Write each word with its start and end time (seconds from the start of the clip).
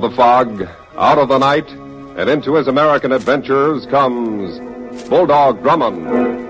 Of 0.00 0.12
the 0.12 0.16
fog, 0.16 0.66
out 0.96 1.18
of 1.18 1.28
the 1.28 1.36
night, 1.36 1.68
and 2.16 2.30
into 2.30 2.54
his 2.54 2.68
American 2.68 3.12
adventures 3.12 3.84
comes 3.84 4.58
Bulldog 5.10 5.62
Drummond. 5.62 6.49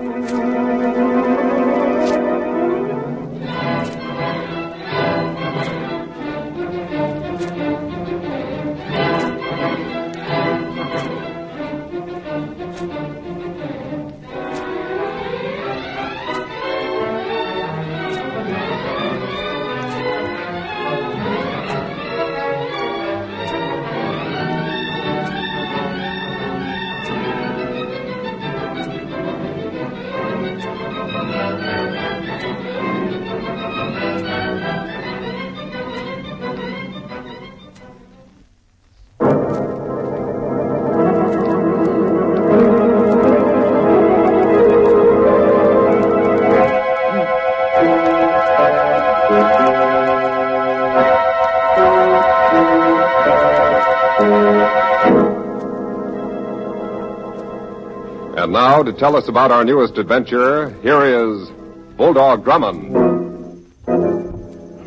To 58.83 58.93
tell 58.93 59.15
us 59.15 59.27
about 59.27 59.51
our 59.51 59.63
newest 59.63 59.97
adventure, 59.97 60.69
here 60.81 61.03
is 61.03 61.49
Bulldog 61.97 62.43
Drummond. 62.43 62.91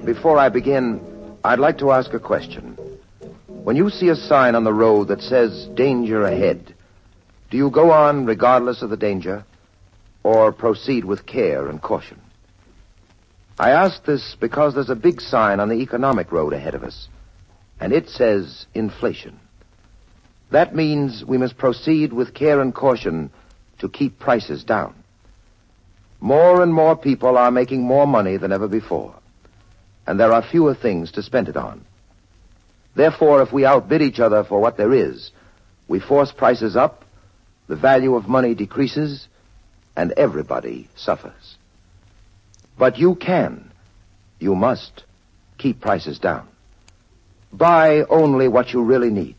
Before 0.05 0.37
I 0.37 0.49
begin, 0.49 1.01
I'd 1.45 1.61
like 1.61 1.79
to 1.79 1.93
ask 1.93 2.13
a 2.13 2.19
question. 2.19 2.77
When 3.47 3.77
you 3.77 3.91
see 3.91 4.09
a 4.09 4.17
sign 4.17 4.55
on 4.55 4.65
the 4.65 4.73
road 4.73 5.09
that 5.09 5.23
says 5.23 5.69
danger 5.75 6.23
ahead, 6.23 6.75
do 7.51 7.57
you 7.57 7.71
go 7.71 7.93
on 7.93 8.27
regardless 8.27 8.83
of 8.83 8.91
the 8.91 8.97
danger 8.97 9.45
or 10.23 10.51
proceed 10.51 11.05
with 11.05 11.27
care 11.27 11.69
and 11.69 11.81
caution? 11.81 12.21
I 13.59 13.71
ask 13.71 14.05
this 14.05 14.37
because 14.41 14.75
there's 14.75 14.91
a 14.91 14.97
big 14.97 15.21
sign 15.21 15.61
on 15.61 15.69
the 15.69 15.83
economic 15.83 16.33
road 16.33 16.53
ahead 16.53 16.75
of 16.75 16.83
us, 16.83 17.09
and 17.79 17.93
it 17.93 18.09
says 18.09 18.67
inflation. 18.75 19.39
That 20.51 20.75
means 20.75 21.25
we 21.25 21.39
must 21.39 21.57
proceed 21.59 22.13
with 22.13 22.35
care 22.35 22.61
and 22.61 22.75
caution 22.75 23.31
to 23.85 23.89
keep 23.91 24.19
prices 24.19 24.65
down. 24.65 24.95
More 26.19 26.63
and 26.63 26.73
more 26.73 26.97
people 26.97 27.37
are 27.37 27.51
making 27.51 27.83
more 27.83 28.07
money 28.07 28.39
than 28.39 28.51
ever 28.51 28.67
before, 28.67 29.15
and 30.07 30.19
there 30.19 30.33
are 30.33 30.43
fewer 30.43 30.75
things 30.75 31.13
to 31.13 31.23
spend 31.23 31.51
it 31.51 31.57
on. 31.59 31.85
Therefore, 32.97 33.43
if 33.43 33.53
we 33.53 33.67
outbid 33.67 34.01
each 34.01 34.21
other 34.21 34.43
for 34.43 34.59
what 34.59 34.79
there 34.79 34.95
is, 34.95 35.31
we 35.87 36.01
force 36.01 36.33
prices 36.33 36.77
up, 36.77 37.05
the 37.67 37.77
value 37.77 38.15
of 38.15 38.27
money 38.27 38.55
decreases, 38.55 39.29
and 39.95 40.13
everybody 40.13 40.89
suffers. 40.97 41.57
But 42.79 42.99
you 42.99 43.17
can, 43.17 43.71
you 44.39 44.55
must, 44.55 45.05
keep 45.59 45.83
prices 45.83 46.19
down. 46.19 46.49
Buy 47.53 48.05
only 48.09 48.49
what 48.49 48.73
you 48.73 48.83
really 48.83 49.11
need 49.11 49.37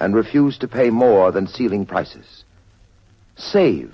and 0.00 0.14
refuse 0.14 0.56
to 0.60 0.66
pay 0.66 0.88
more 0.88 1.30
than 1.30 1.46
ceiling 1.46 1.84
prices. 1.84 2.44
Save. 3.36 3.92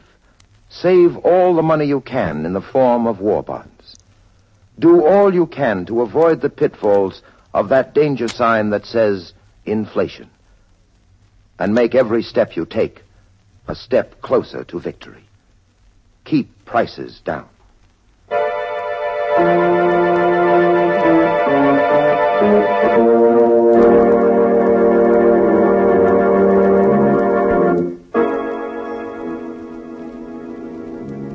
Save 0.69 1.16
all 1.19 1.54
the 1.54 1.62
money 1.62 1.84
you 1.84 2.00
can 2.00 2.47
in 2.47 2.53
the 2.54 2.60
form 2.60 3.06
of 3.06 3.20
war 3.20 3.42
bonds. 3.42 3.97
Do 4.78 5.04
all 5.04 5.34
you 5.34 5.47
can 5.47 5.84
to 5.86 6.00
avoid 6.00 6.41
the 6.41 6.48
pitfalls 6.48 7.22
of 7.53 7.69
that 7.69 7.94
danger 7.94 8.28
sign 8.28 8.70
that 8.70 8.86
says 8.86 9.34
inflation. 9.66 10.30
And 11.58 11.75
make 11.75 11.94
every 11.94 12.22
step 12.22 12.56
you 12.56 12.64
take 12.64 13.03
a 13.69 13.75
step 13.75 14.22
closer 14.22 14.64
to 14.64 14.80
victory. 14.80 15.25
Keep 16.24 16.64
prices 16.64 17.20
down. 17.24 17.48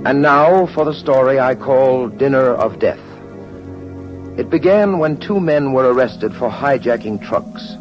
And 0.08 0.22
now 0.22 0.68
for 0.68 0.86
the 0.86 0.94
story 0.94 1.38
I 1.38 1.54
call 1.54 2.08
Dinner 2.08 2.54
of 2.54 2.80
Death. 2.80 3.04
It 4.40 4.50
began 4.50 5.00
when 5.00 5.20
two 5.20 5.42
men 5.42 5.74
were 5.74 5.92
arrested 5.92 6.34
for 6.34 6.50
hijacking 6.50 7.28
trucks. 7.28 7.76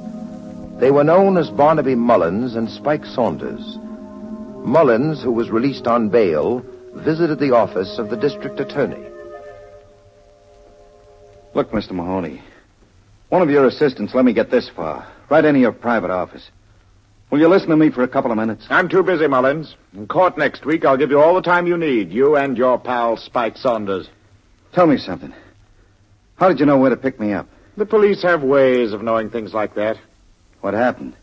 They 0.81 0.91
were 0.91 1.04
known 1.04 1.38
as 1.38 1.50
Barnaby 1.50 1.94
Mullins 1.94 2.56
and 2.56 2.69
Spike 2.69 3.04
Saunders. 3.04 3.78
Mullins, 4.64 5.22
who 5.22 5.31
was 5.31 5.50
released 5.50 5.87
on 5.87 6.09
bail, 6.09 6.66
visited 6.94 7.38
the 7.38 7.54
office 7.54 7.97
of 7.97 8.10
the 8.10 8.16
district 8.16 8.58
attorney. 8.58 9.06
Look, 11.54 11.70
Mr. 11.70 11.93
Mahoney. 11.93 12.43
One 13.28 13.43
of 13.43 13.50
your 13.50 13.66
assistants 13.66 14.16
let 14.16 14.25
me 14.25 14.32
get 14.32 14.50
this 14.50 14.69
far, 14.69 15.06
right 15.31 15.44
into 15.44 15.60
your 15.60 15.70
private 15.70 16.10
office. 16.10 16.50
Will 17.31 17.41
you 17.41 17.48
listen 17.48 17.70
to 17.70 17.76
me 17.76 17.91
for 17.91 18.04
a 18.04 18.09
couple 18.09 18.31
of 18.31 18.38
minutes? 18.38 18.66
I'm 18.70 18.88
too 18.88 19.03
busy, 19.03 19.26
Mullins. 19.26 19.75
In 19.94 20.06
court 20.06 20.38
next 20.38 20.64
week, 20.64 20.84
I'll 20.84 20.97
give 20.97 21.10
you 21.10 21.20
all 21.20 21.34
the 21.34 21.42
time 21.42 21.66
you 21.66 21.76
need, 21.76 22.12
you 22.12 22.37
and 22.37 22.56
your 22.56 22.78
pal 22.78 23.16
Spike 23.16 23.56
Saunders. 23.56 24.09
Tell 24.72 24.87
me 24.87 24.97
something. 24.97 25.34
How 26.37 26.48
did 26.48 26.60
you 26.60 26.66
know 26.66 26.78
where 26.78 26.91
to 26.91 26.97
pick 26.97 27.19
me 27.19 27.32
up? 27.32 27.48
The 27.76 27.84
police 27.84 28.22
have 28.22 28.42
ways 28.42 28.92
of 28.92 29.03
knowing 29.03 29.31
things 29.31 29.53
like 29.53 29.75
that. 29.75 29.98
What 30.60 30.75
happened? 30.75 31.16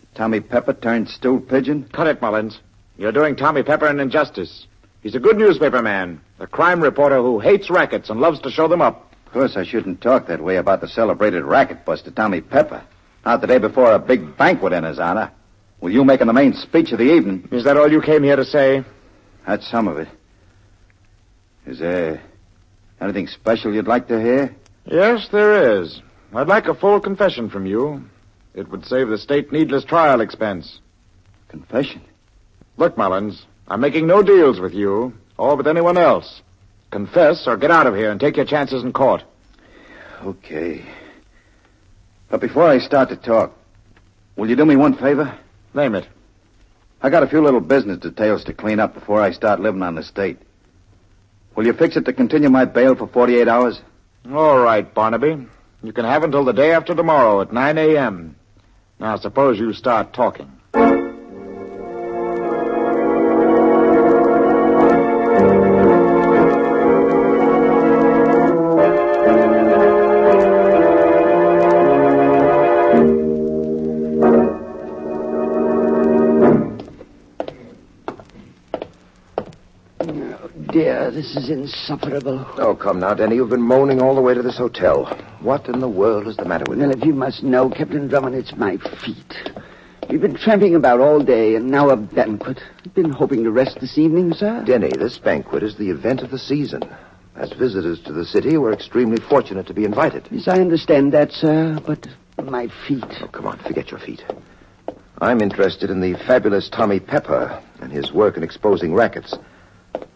Did 0.00 0.14
Tommy 0.14 0.40
Pepper 0.40 0.72
turned 0.72 1.10
stool 1.10 1.38
pigeon? 1.38 1.88
Cut 1.92 2.06
it, 2.06 2.22
Mullins. 2.22 2.58
You're 2.96 3.12
doing 3.12 3.36
Tommy 3.36 3.62
Pepper 3.62 3.86
an 3.86 4.00
injustice. 4.00 4.66
He's 5.02 5.14
a 5.14 5.20
good 5.20 5.36
newspaper 5.36 5.82
man, 5.82 6.20
a 6.38 6.46
crime 6.46 6.80
reporter 6.80 7.16
who 7.20 7.40
hates 7.40 7.68
rackets 7.68 8.08
and 8.08 8.20
loves 8.20 8.40
to 8.40 8.50
show 8.50 8.68
them 8.68 8.80
up. 8.80 9.12
Of 9.26 9.32
course, 9.32 9.56
I 9.56 9.64
shouldn't 9.64 10.00
talk 10.00 10.28
that 10.28 10.42
way 10.42 10.56
about 10.56 10.80
the 10.80 10.88
celebrated 10.88 11.44
racket 11.44 11.84
buster, 11.84 12.10
Tommy 12.10 12.40
Pepper. 12.40 12.82
Not 13.26 13.42
the 13.42 13.46
day 13.46 13.58
before 13.58 13.92
a 13.92 13.98
big 13.98 14.36
banquet 14.38 14.72
in 14.72 14.84
his 14.84 14.98
honor. 14.98 15.30
With 15.82 15.92
you 15.92 16.04
making 16.04 16.28
the 16.28 16.32
main 16.32 16.54
speech 16.54 16.92
of 16.92 16.98
the 16.98 17.12
evening. 17.12 17.48
Is 17.50 17.64
that 17.64 17.76
all 17.76 17.90
you 17.90 18.00
came 18.00 18.22
here 18.22 18.36
to 18.36 18.44
say? 18.44 18.84
That's 19.44 19.68
some 19.68 19.88
of 19.88 19.98
it. 19.98 20.06
Is 21.66 21.80
there 21.80 22.22
anything 23.00 23.26
special 23.26 23.74
you'd 23.74 23.88
like 23.88 24.06
to 24.06 24.20
hear? 24.20 24.54
Yes, 24.86 25.28
there 25.32 25.80
is. 25.80 26.00
I'd 26.32 26.46
like 26.46 26.66
a 26.66 26.74
full 26.74 27.00
confession 27.00 27.50
from 27.50 27.66
you. 27.66 28.04
It 28.54 28.68
would 28.68 28.86
save 28.86 29.08
the 29.08 29.18
state 29.18 29.50
needless 29.50 29.84
trial 29.84 30.20
expense. 30.20 30.78
Confession? 31.48 32.00
Look, 32.76 32.96
Mullins, 32.96 33.44
I'm 33.66 33.80
making 33.80 34.06
no 34.06 34.22
deals 34.22 34.60
with 34.60 34.74
you, 34.74 35.12
or 35.36 35.56
with 35.56 35.66
anyone 35.66 35.98
else. 35.98 36.42
Confess 36.92 37.48
or 37.48 37.56
get 37.56 37.72
out 37.72 37.88
of 37.88 37.96
here 37.96 38.12
and 38.12 38.20
take 38.20 38.36
your 38.36 38.46
chances 38.46 38.84
in 38.84 38.92
court. 38.92 39.24
Okay. 40.22 40.84
But 42.30 42.40
before 42.40 42.68
I 42.68 42.78
start 42.78 43.08
to 43.08 43.16
talk, 43.16 43.52
will 44.36 44.48
you 44.48 44.54
do 44.54 44.64
me 44.64 44.76
one 44.76 44.96
favor? 44.96 45.36
Name 45.74 45.94
it. 45.94 46.06
I 47.00 47.10
got 47.10 47.22
a 47.22 47.28
few 47.28 47.42
little 47.42 47.60
business 47.60 47.98
details 47.98 48.44
to 48.44 48.52
clean 48.52 48.78
up 48.78 48.94
before 48.94 49.20
I 49.20 49.32
start 49.32 49.60
living 49.60 49.82
on 49.82 49.94
the 49.94 50.02
state. 50.02 50.38
Will 51.56 51.66
you 51.66 51.72
fix 51.72 51.96
it 51.96 52.04
to 52.04 52.12
continue 52.12 52.48
my 52.48 52.64
bail 52.64 52.94
for 52.94 53.06
48 53.06 53.48
hours? 53.48 53.80
All 54.32 54.58
right, 54.58 54.92
Barnaby. 54.94 55.46
You 55.82 55.92
can 55.92 56.04
have 56.04 56.22
until 56.22 56.44
the 56.44 56.52
day 56.52 56.72
after 56.72 56.94
tomorrow 56.94 57.40
at 57.40 57.52
9 57.52 57.78
a.m. 57.78 58.36
Now, 59.00 59.16
suppose 59.16 59.58
you 59.58 59.72
start 59.72 60.12
talking. 60.12 60.50
Oh, 80.14 80.50
dear, 80.72 81.10
this 81.10 81.34
is 81.36 81.48
insufferable. 81.48 82.44
Oh, 82.58 82.74
come 82.74 83.00
now, 83.00 83.14
Denny. 83.14 83.36
You've 83.36 83.48
been 83.48 83.62
moaning 83.62 84.02
all 84.02 84.14
the 84.14 84.20
way 84.20 84.34
to 84.34 84.42
this 84.42 84.58
hotel. 84.58 85.06
What 85.40 85.68
in 85.68 85.80
the 85.80 85.88
world 85.88 86.26
is 86.26 86.36
the 86.36 86.44
matter 86.44 86.64
with 86.68 86.78
Well, 86.78 86.88
you? 86.90 86.94
if 86.98 87.04
you 87.04 87.14
must 87.14 87.42
know, 87.42 87.70
Captain 87.70 88.08
Drummond, 88.08 88.34
it's 88.34 88.54
my 88.54 88.76
feet. 88.76 89.50
We've 90.10 90.20
been 90.20 90.34
tramping 90.36 90.74
about 90.74 91.00
all 91.00 91.20
day, 91.20 91.54
and 91.54 91.70
now 91.70 91.88
a 91.88 91.96
banquet. 91.96 92.62
I've 92.84 92.92
been 92.94 93.10
hoping 93.10 93.42
to 93.44 93.50
rest 93.50 93.80
this 93.80 93.96
evening, 93.96 94.34
sir. 94.34 94.62
Denny, 94.66 94.90
this 94.90 95.16
banquet 95.16 95.62
is 95.62 95.76
the 95.76 95.88
event 95.88 96.20
of 96.20 96.30
the 96.30 96.38
season. 96.38 96.82
As 97.34 97.50
visitors 97.52 97.98
to 98.02 98.12
the 98.12 98.26
city, 98.26 98.58
we're 98.58 98.74
extremely 98.74 99.16
fortunate 99.22 99.66
to 99.68 99.74
be 99.74 99.86
invited. 99.86 100.28
Yes, 100.30 100.46
I 100.46 100.60
understand 100.60 101.12
that, 101.12 101.32
sir, 101.32 101.78
but 101.86 102.06
My 102.44 102.68
feet. 102.86 103.04
Oh, 103.22 103.28
come 103.28 103.46
on, 103.46 103.58
forget 103.60 103.90
your 103.90 104.00
feet. 104.00 104.22
I'm 105.20 105.40
interested 105.40 105.88
in 105.90 106.00
the 106.00 106.14
fabulous 106.26 106.68
Tommy 106.68 106.98
Pepper 107.00 107.62
and 107.80 107.90
his 107.92 108.12
work 108.12 108.36
in 108.36 108.42
exposing 108.42 108.92
rackets. 108.92 109.34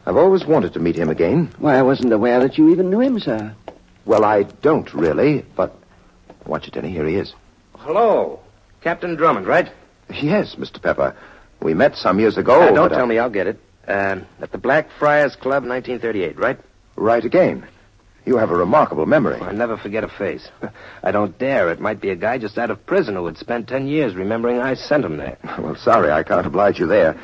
I've 0.06 0.16
always 0.16 0.44
wanted 0.46 0.72
to 0.74 0.80
meet 0.80 0.96
him 0.96 1.08
again. 1.08 1.52
Why, 1.58 1.76
I 1.76 1.82
wasn't 1.82 2.12
aware 2.12 2.40
that 2.40 2.56
you 2.58 2.70
even 2.70 2.90
knew 2.90 3.00
him, 3.00 3.18
sir. 3.18 3.54
Well, 4.04 4.24
I 4.24 4.44
don't 4.44 4.92
really, 4.94 5.44
but. 5.56 5.74
Watch 6.46 6.68
it, 6.68 6.74
Denny. 6.74 6.90
Here 6.90 7.06
he 7.06 7.16
is. 7.16 7.34
Hello. 7.78 8.38
Captain 8.82 9.16
Drummond, 9.16 9.46
right? 9.48 9.68
Yes, 10.10 10.54
Mr. 10.54 10.80
Pepper. 10.80 11.16
We 11.60 11.74
met 11.74 11.96
some 11.96 12.20
years 12.20 12.36
ago. 12.38 12.62
Uh, 12.62 12.72
don't 12.72 12.88
but, 12.90 12.96
tell 12.96 13.06
me, 13.06 13.18
I'll 13.18 13.30
get 13.30 13.48
it. 13.48 13.58
Uh, 13.88 14.20
at 14.40 14.52
the 14.52 14.58
Blackfriars 14.58 15.34
Club, 15.34 15.64
1938, 15.64 16.38
right? 16.38 16.58
Right 16.94 17.24
again. 17.24 17.66
You 18.24 18.36
have 18.38 18.50
a 18.50 18.56
remarkable 18.56 19.06
memory. 19.06 19.40
I 19.40 19.52
never 19.52 19.76
forget 19.76 20.02
a 20.02 20.08
face. 20.08 20.48
I 21.02 21.12
don't 21.12 21.38
dare. 21.38 21.70
It 21.70 21.80
might 21.80 22.00
be 22.00 22.10
a 22.10 22.16
guy 22.16 22.38
just 22.38 22.58
out 22.58 22.70
of 22.70 22.84
prison 22.84 23.14
who 23.14 23.26
had 23.26 23.38
spent 23.38 23.68
ten 23.68 23.86
years 23.86 24.16
remembering 24.16 24.60
I 24.60 24.74
sent 24.74 25.04
him 25.04 25.16
there. 25.16 25.38
Well, 25.58 25.76
sorry, 25.76 26.10
I 26.10 26.22
can't 26.22 26.46
oblige 26.46 26.78
you 26.78 26.86
there. 26.86 27.18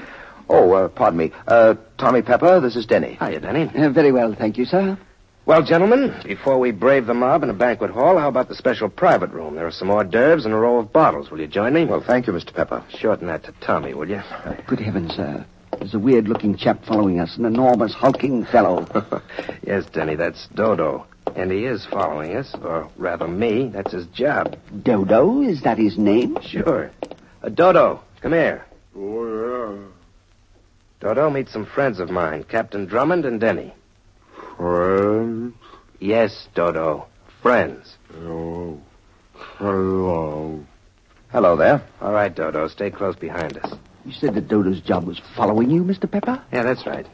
Oh, 0.53 0.73
uh, 0.73 0.89
pardon 0.89 1.19
me. 1.19 1.33
Uh, 1.47 1.75
Tommy 1.97 2.21
Pepper, 2.23 2.61
this 2.61 2.77
is 2.77 2.85
Denny. 2.85 3.17
Hiya, 3.19 3.41
Denny. 3.41 3.71
Uh, 3.75 3.89
very 3.91 4.13
well, 4.13 4.35
thank 4.35 4.59
you, 4.59 4.67
sir. 4.67 4.99
Well, 5.47 5.63
gentlemen, 5.63 6.15
before 6.25 6.59
we 6.59 6.71
brave 6.71 7.07
the 7.07 7.15
mob 7.15 7.43
in 7.43 7.51
a 7.51 7.55
banquet 7.55 7.91
hall, 7.91 8.19
how 8.19 8.29
about 8.29 8.49
the 8.49 8.55
special 8.55 8.89
private 8.89 9.31
room? 9.31 9.57
There 9.57 9.67
are 9.67 9.73
some 9.73 9.91
hors 9.91 10.05
d'oeuvres 10.05 10.45
and 10.45 10.55
a 10.55 10.57
row 10.57 10.79
of 10.79 10.93
bottles. 10.93 11.31
Will 11.31 11.41
you 11.41 11.49
join 11.49 11.73
me? 11.73 11.85
Well, 11.87 12.05
thank 12.07 12.27
you, 12.27 12.33
Mr. 12.33 12.55
Pepper. 12.55 12.85
shorten 12.91 13.27
that 13.27 13.45
to 13.45 13.53
Tommy, 13.61 13.95
will 13.95 14.09
you? 14.09 14.21
Good 14.69 14.79
heavens, 14.81 15.15
sir. 15.15 15.45
There's 15.79 15.95
a 15.95 15.99
weird-looking 15.99 16.59
chap 16.59 16.85
following 16.85 17.19
us, 17.19 17.37
an 17.39 17.47
enormous, 17.47 17.95
hulking 17.95 18.45
fellow. 18.45 18.87
yes, 19.67 19.87
Denny, 19.87 20.15
that's 20.15 20.47
Dodo. 20.55 21.07
And 21.35 21.51
he 21.51 21.65
is 21.65 21.87
following 21.87 22.37
us, 22.37 22.55
or 22.63 22.89
rather 22.99 23.27
me. 23.27 23.69
That's 23.69 23.93
his 23.93 24.07
job. 24.09 24.57
Dodo, 24.83 25.41
is 25.41 25.63
that 25.63 25.79
his 25.79 25.97
name? 25.99 26.37
Sure. 26.43 26.91
Uh, 27.43 27.49
Dodo, 27.49 28.01
come 28.21 28.33
here. 28.33 28.65
Oh, 28.95 29.75
yeah. 29.75 29.92
Dodo, 31.03 31.29
meet 31.31 31.49
some 31.49 31.67
friends 31.67 31.99
of 31.99 32.11
mine, 32.11 32.45
Captain 32.45 32.87
Drummond 32.87 33.25
and 33.25 33.41
Denny. 33.41 33.75
Friends? 34.57 35.53
Yes, 35.99 36.47
Dodo. 36.55 37.07
Friends. 37.43 37.97
Oh. 38.21 38.81
Hello. 39.59 40.65
Hello 41.33 41.57
there. 41.57 41.83
All 42.01 42.13
right, 42.13 42.33
Dodo, 42.33 42.69
stay 42.69 42.93
close 42.93 43.17
behind 43.17 43.59
us. 43.59 43.75
You 44.05 44.13
said 44.13 44.37
that 44.37 44.47
Dodo's 44.47 44.81
job 44.81 45.05
was 45.05 45.21
following 45.35 45.71
you, 45.71 45.83
Mr. 45.83 46.09
Pepper? 46.09 46.41
Yeah, 46.53 46.63
that's 46.63 46.87
right. 46.87 47.09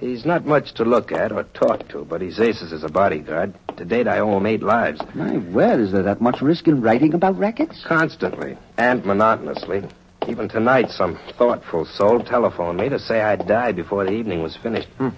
He's 0.00 0.24
not 0.24 0.44
much 0.44 0.74
to 0.74 0.84
look 0.84 1.12
at 1.12 1.30
or 1.30 1.44
talk 1.44 1.88
to, 1.90 2.04
but 2.04 2.20
he's 2.20 2.40
aces 2.40 2.72
as 2.72 2.82
a 2.82 2.88
bodyguard. 2.88 3.54
To 3.76 3.84
date, 3.84 4.08
I 4.08 4.18
owe 4.18 4.36
him 4.36 4.46
eight 4.46 4.64
lives. 4.64 5.00
My 5.14 5.38
word, 5.38 5.78
is 5.78 5.92
there 5.92 6.02
that 6.02 6.20
much 6.20 6.42
risk 6.42 6.66
in 6.66 6.80
writing 6.80 7.14
about 7.14 7.38
rackets? 7.38 7.84
Constantly 7.86 8.58
and 8.76 9.04
monotonously. 9.04 9.88
Even 10.28 10.46
tonight, 10.46 10.90
some 10.90 11.18
thoughtful 11.38 11.86
soul 11.86 12.22
telephoned 12.22 12.78
me 12.78 12.90
to 12.90 12.98
say 12.98 13.22
I'd 13.22 13.48
die 13.48 13.72
before 13.72 14.04
the 14.04 14.12
evening 14.12 14.42
was 14.42 14.54
finished. 14.56 14.88
Hmm. 14.98 15.08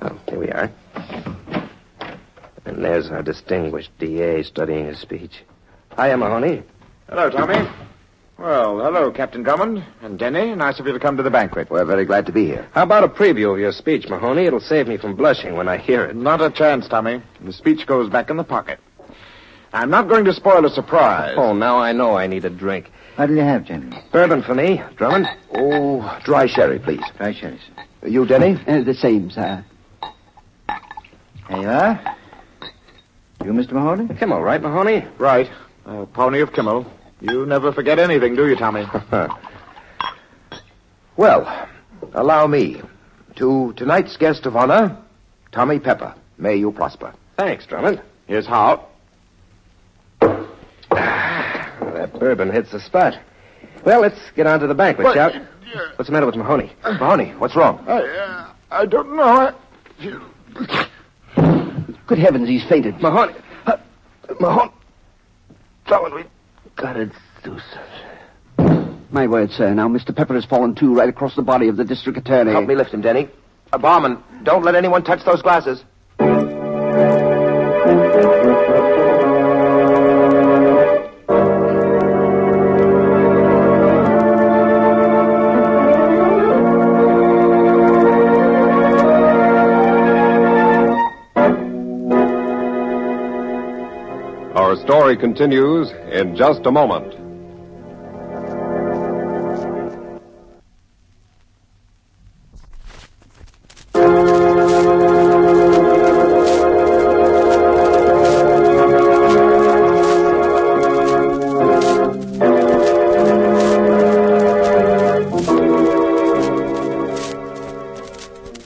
Well, 0.00 0.18
here 0.26 0.38
we 0.38 0.48
are. 0.48 0.72
And 2.64 2.82
there's 2.82 3.10
our 3.10 3.22
distinguished 3.22 3.90
DA 3.98 4.42
studying 4.42 4.86
his 4.86 4.98
speech. 4.98 5.42
Hiya, 5.98 6.16
Mahoney. 6.16 6.62
Hello, 7.10 7.28
Tommy. 7.28 7.68
Well, 8.38 8.78
hello, 8.78 9.12
Captain 9.12 9.42
Drummond 9.42 9.84
and 10.00 10.18
Denny. 10.18 10.54
Nice 10.54 10.80
of 10.80 10.86
you 10.86 10.94
to 10.94 10.98
come 10.98 11.18
to 11.18 11.22
the 11.22 11.30
banquet. 11.30 11.68
We're 11.68 11.84
very 11.84 12.06
glad 12.06 12.24
to 12.24 12.32
be 12.32 12.46
here. 12.46 12.66
How 12.72 12.84
about 12.84 13.04
a 13.04 13.08
preview 13.08 13.52
of 13.52 13.60
your 13.60 13.72
speech, 13.72 14.08
Mahoney? 14.08 14.46
It'll 14.46 14.60
save 14.60 14.88
me 14.88 14.96
from 14.96 15.14
blushing 15.14 15.56
when 15.56 15.68
I 15.68 15.76
hear 15.76 16.06
it. 16.06 16.16
Not 16.16 16.40
a 16.40 16.50
chance, 16.50 16.88
Tommy. 16.88 17.20
The 17.42 17.52
speech 17.52 17.86
goes 17.86 18.08
back 18.08 18.30
in 18.30 18.38
the 18.38 18.44
pocket. 18.44 18.80
I'm 19.74 19.90
not 19.90 20.08
going 20.08 20.24
to 20.24 20.32
spoil 20.32 20.64
a 20.64 20.70
surprise. 20.70 21.34
Oh, 21.36 21.52
now 21.52 21.78
I 21.78 21.92
know 21.92 22.16
I 22.16 22.26
need 22.26 22.46
a 22.46 22.50
drink. 22.50 22.90
What'll 23.16 23.36
you 23.36 23.42
have, 23.42 23.64
gentlemen? 23.64 24.02
Bourbon 24.10 24.42
for 24.42 24.54
me, 24.54 24.82
Drummond. 24.96 25.28
Oh, 25.54 26.18
dry 26.24 26.46
sherry, 26.46 26.78
please. 26.78 27.02
Dry 27.18 27.32
sherry, 27.34 27.58
sir. 27.58 28.08
You, 28.08 28.26
Denny? 28.26 28.58
Uh, 28.66 28.82
the 28.82 28.94
same, 28.94 29.30
sir. 29.30 29.64
There 31.48 31.60
you 31.60 31.68
are. 31.68 32.16
You, 33.44 33.52
Mr. 33.52 33.72
Mahoney? 33.72 34.06
Kümmel, 34.14 34.42
right, 34.42 34.62
Mahoney? 34.62 35.04
Right. 35.18 35.50
A 35.84 36.06
pony 36.06 36.40
of 36.40 36.50
Kümmel. 36.52 36.86
You 37.20 37.44
never 37.44 37.72
forget 37.72 37.98
anything, 37.98 38.34
do 38.34 38.48
you, 38.48 38.56
Tommy? 38.56 38.86
Well, 41.16 41.68
allow 42.14 42.46
me. 42.46 42.80
To 43.36 43.72
tonight's 43.76 44.16
guest 44.16 44.46
of 44.46 44.56
honor, 44.56 44.96
Tommy 45.52 45.78
Pepper. 45.78 46.14
May 46.38 46.56
you 46.56 46.72
prosper. 46.72 47.12
Thanks, 47.36 47.66
Drummond. 47.66 48.00
Here's 48.26 48.46
how. 48.46 48.86
That 50.90 52.11
bourbon 52.22 52.52
hits 52.52 52.70
the 52.70 52.78
spot. 52.78 53.18
Well, 53.84 54.00
let's 54.00 54.18
get 54.36 54.46
on 54.46 54.60
to 54.60 54.68
the 54.68 54.74
banquet, 54.74 55.06
But- 55.06 55.14
shall 55.14 55.32
we? 55.32 55.40
What's 55.96 56.06
the 56.08 56.12
matter 56.12 56.26
with 56.26 56.36
Mahoney? 56.36 56.70
Mahoney, 56.84 57.30
what's 57.38 57.56
wrong? 57.56 57.82
I, 57.88 58.02
uh, 58.02 58.50
I 58.70 58.86
don't 58.86 59.16
know. 59.16 59.22
I... 59.24 59.54
Good 62.06 62.18
heavens, 62.18 62.46
he's 62.48 62.62
fainted. 62.68 63.00
Mahoney. 63.00 63.32
Uh, 63.66 63.78
Mahoney. 64.38 64.70
Drummond, 65.86 66.14
we 66.14 66.24
Gotta 66.76 67.06
do 67.42 67.58
something. 68.58 68.98
My 69.10 69.26
word, 69.26 69.50
sir. 69.50 69.72
Now, 69.74 69.88
Mr. 69.88 70.14
Pepper 70.14 70.34
has 70.34 70.44
fallen 70.44 70.74
too 70.74 70.94
right 70.94 71.08
across 71.08 71.34
the 71.34 71.42
body 71.42 71.68
of 71.68 71.76
the 71.76 71.84
district 71.84 72.18
attorney. 72.18 72.52
Help 72.52 72.66
me 72.66 72.76
lift 72.76 72.92
him, 72.92 73.00
Denny. 73.00 73.28
Uh, 73.72 73.78
barman, 73.78 74.22
don't 74.42 74.62
let 74.62 74.74
anyone 74.74 75.02
touch 75.02 75.24
those 75.24 75.42
glasses. 75.42 75.82
Story 95.12 95.20
continues 95.20 95.90
in 96.10 96.34
just 96.36 96.64
a 96.64 96.70
moment. 96.70 97.12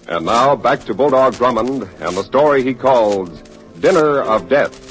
And 0.09 0.25
now 0.25 0.55
back 0.55 0.81
to 0.85 0.95
Bulldog 0.95 1.35
Drummond 1.35 1.83
and 2.01 2.17
the 2.17 2.23
story 2.23 2.63
he 2.63 2.75
calls 2.75 3.43
Dinner 3.81 4.21
of 4.21 4.49
Death. 4.49 4.86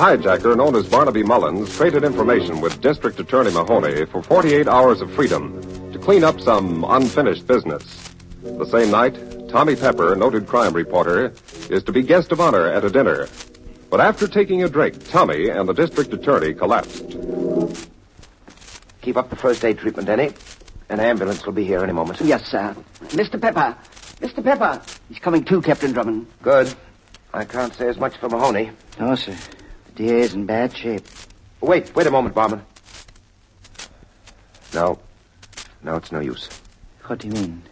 A 0.00 0.02
hijacker 0.02 0.56
known 0.56 0.76
as 0.76 0.88
Barnaby 0.88 1.22
Mullins 1.22 1.76
traded 1.76 2.04
information 2.04 2.62
with 2.62 2.80
District 2.80 3.20
Attorney 3.20 3.50
Mahoney 3.50 4.06
for 4.06 4.22
48 4.22 4.66
hours 4.66 5.02
of 5.02 5.12
freedom 5.12 5.60
to 5.92 5.98
clean 5.98 6.24
up 6.24 6.40
some 6.40 6.86
unfinished 6.88 7.46
business. 7.46 8.10
The 8.42 8.64
same 8.64 8.90
night, 8.90 9.14
Tommy 9.50 9.76
Pepper, 9.76 10.16
noted 10.16 10.46
crime 10.46 10.72
reporter, 10.72 11.34
is 11.68 11.82
to 11.82 11.92
be 11.92 12.00
guest 12.00 12.32
of 12.32 12.40
honor 12.40 12.66
at 12.66 12.82
a 12.82 12.88
dinner. 12.88 13.28
But 13.90 14.00
after 14.00 14.26
taking 14.26 14.62
a 14.62 14.70
drink, 14.70 15.06
Tommy 15.10 15.50
and 15.50 15.68
the 15.68 15.74
district 15.74 16.14
attorney 16.14 16.54
collapsed. 16.54 17.18
Keep 19.02 19.18
up 19.18 19.28
the 19.28 19.36
first 19.36 19.62
aid 19.66 19.80
treatment, 19.80 20.06
Denny. 20.06 20.32
An 20.88 20.98
ambulance 20.98 21.44
will 21.44 21.52
be 21.52 21.66
here 21.66 21.84
any 21.84 21.92
moment. 21.92 22.22
Yes, 22.22 22.46
sir. 22.46 22.74
Mr. 23.08 23.38
Pepper. 23.38 23.76
Mr. 24.22 24.42
Pepper. 24.42 24.80
He's 25.10 25.18
coming 25.18 25.44
too, 25.44 25.60
Captain 25.60 25.92
Drummond. 25.92 26.26
Good. 26.40 26.72
I 27.34 27.44
can't 27.44 27.74
say 27.74 27.86
as 27.86 27.98
much 27.98 28.16
for 28.16 28.30
Mahoney. 28.30 28.70
No, 28.98 29.14
sir. 29.14 29.36
The 29.94 30.06
DA's 30.06 30.34
in 30.34 30.46
bad 30.46 30.76
shape. 30.76 31.04
Wait, 31.60 31.94
wait 31.94 32.06
a 32.06 32.10
moment, 32.10 32.34
barman. 32.34 32.62
No. 34.72 34.98
No, 35.82 35.96
it's 35.96 36.12
no 36.12 36.20
use. 36.20 36.48
What 37.06 37.18
do 37.18 37.28
you 37.28 37.34
mean? 37.34 37.62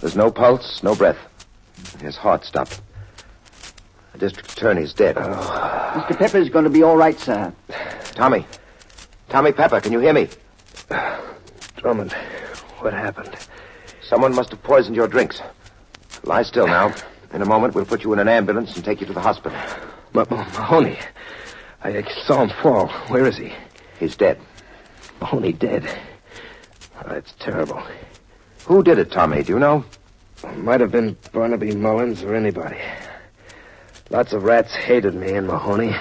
There's 0.00 0.16
no 0.16 0.30
pulse, 0.30 0.82
no 0.82 0.94
breath. 0.94 1.18
His 2.00 2.16
heart 2.16 2.44
stopped. 2.44 2.80
The 4.12 4.18
district 4.18 4.52
attorney's 4.52 4.94
dead. 4.94 5.18
Oh. 5.18 6.04
Mr. 6.08 6.18
Pepper's 6.18 6.48
going 6.48 6.64
to 6.64 6.70
be 6.70 6.82
all 6.82 6.96
right, 6.96 7.18
sir. 7.18 7.52
Tommy. 8.14 8.46
Tommy 9.28 9.52
Pepper, 9.52 9.80
can 9.80 9.92
you 9.92 10.00
hear 10.00 10.12
me? 10.12 10.28
Drummond, 11.76 12.12
what 12.78 12.94
happened? 12.94 13.36
Someone 14.02 14.34
must 14.34 14.50
have 14.50 14.62
poisoned 14.62 14.96
your 14.96 15.06
drinks. 15.06 15.42
Lie 16.24 16.42
still 16.42 16.66
now. 16.66 16.94
In 17.32 17.42
a 17.42 17.46
moment, 17.46 17.74
we'll 17.74 17.84
put 17.84 18.04
you 18.04 18.12
in 18.14 18.18
an 18.18 18.28
ambulance 18.28 18.74
and 18.74 18.84
take 18.84 19.00
you 19.00 19.06
to 19.06 19.12
the 19.12 19.20
hospital. 19.20 19.58
But 20.12 20.30
Mahoney, 20.30 20.98
I 21.82 22.02
saw 22.24 22.42
him 22.42 22.50
fall. 22.62 22.88
Where 23.08 23.26
is 23.26 23.36
he? 23.36 23.52
He's 23.98 24.16
dead. 24.16 24.40
Mahoney 25.20 25.52
dead. 25.52 25.88
Oh, 26.96 27.08
that's 27.08 27.32
terrible. 27.38 27.82
Who 28.66 28.82
did 28.82 28.98
it, 28.98 29.12
Tommy? 29.12 29.42
Do 29.42 29.52
you 29.52 29.58
know? 29.58 29.84
Might 30.56 30.80
have 30.80 30.92
been 30.92 31.16
Barnaby 31.32 31.74
Mullins 31.74 32.22
or 32.22 32.34
anybody. 32.34 32.78
Lots 34.10 34.32
of 34.32 34.44
rats 34.44 34.74
hated 34.74 35.14
me 35.14 35.32
and 35.32 35.46
Mahoney. 35.46 35.94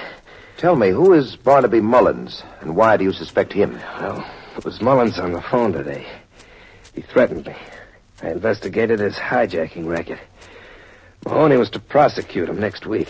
Tell 0.58 0.76
me, 0.76 0.90
who 0.90 1.14
is 1.14 1.36
Barnaby 1.36 1.82
Mullins, 1.82 2.44
and 2.62 2.76
why 2.76 2.98
do 2.98 3.04
you 3.04 3.14
suspect 3.14 3.54
him? 3.54 3.80
Well, 4.00 4.26
it 4.58 4.66
was 4.66 4.82
Mullins 4.82 5.20
on 5.20 5.34
the 5.34 5.42
phone 5.42 5.74
today. 5.74 6.08
He 6.94 7.02
threatened 7.02 7.46
me. 7.46 7.56
I 8.24 8.30
investigated 8.30 9.00
his 9.00 9.16
hijacking 9.16 9.88
racket. 9.88 10.20
Mahoney 11.26 11.58
was 11.58 11.70
to 11.72 11.80
prosecute 11.80 12.50
him 12.50 12.60
next 12.60 12.88
week. 12.88 13.10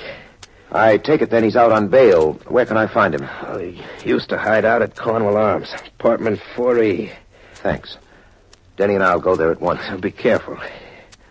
I 0.71 0.97
take 0.97 1.21
it 1.21 1.29
then 1.29 1.43
he's 1.43 1.55
out 1.55 1.71
on 1.71 1.87
bail. 1.87 2.33
Where 2.47 2.65
can 2.65 2.77
I 2.77 2.87
find 2.87 3.15
him? 3.15 3.27
Well, 3.43 3.59
he 3.59 3.81
used 4.05 4.29
to 4.29 4.37
hide 4.37 4.65
out 4.65 4.81
at 4.81 4.95
Cornwall 4.95 5.37
Arms, 5.37 5.73
apartment 5.99 6.39
4E. 6.55 7.13
Thanks. 7.55 7.97
Denny 8.75 8.95
and 8.95 9.03
I'll 9.03 9.19
go 9.19 9.35
there 9.35 9.51
at 9.51 9.61
once. 9.61 9.81
Now 9.87 9.97
be 9.97 10.11
careful. 10.11 10.57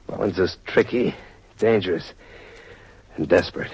Mullins 0.08 0.38
is 0.38 0.56
tricky, 0.66 1.14
dangerous, 1.58 2.12
and 3.16 3.28
desperate. 3.28 3.72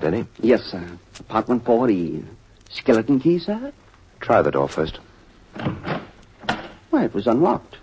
Here 0.00 0.10
Denny. 0.10 0.26
Yes, 0.42 0.62
sir. 0.62 0.84
Apartment 1.20 1.64
4E. 1.64 2.22
Skeleton 2.68 3.18
key, 3.18 3.38
sir? 3.38 3.72
Try 4.20 4.42
the 4.42 4.50
door 4.50 4.68
first. 4.68 4.98
Why, 6.90 7.04
it 7.04 7.14
was 7.14 7.26
unlocked. 7.26 7.76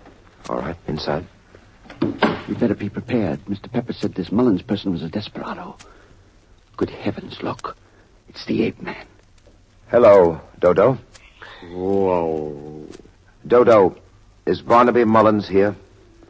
All 0.48 0.58
right, 0.58 0.76
inside. 0.88 1.26
You'd 2.02 2.60
better 2.60 2.76
be 2.76 2.90
prepared. 2.90 3.44
Mr. 3.46 3.72
Pepper 3.72 3.94
said 3.94 4.14
this 4.14 4.32
Mullins 4.32 4.62
person 4.62 4.92
was 4.92 5.02
a 5.02 5.10
desperado. 5.10 5.76
Good 6.78 6.92
heavens, 6.92 7.42
look. 7.42 7.76
It's 8.30 8.46
the 8.46 8.64
ape 8.64 8.80
man. 8.80 9.08
Hello, 9.88 10.40
Dodo. 10.60 11.00
Whoa. 11.72 12.88
Dodo, 13.48 13.96
is 14.46 14.62
Barnaby 14.62 15.06
Mullins 15.06 15.48
here? 15.48 15.76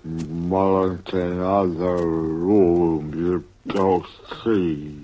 Mullins 0.06 1.10
in 1.12 1.42
other 1.42 2.08
room 2.08 3.13
you 3.13 3.44
don't 3.74 4.06
see. 4.44 5.02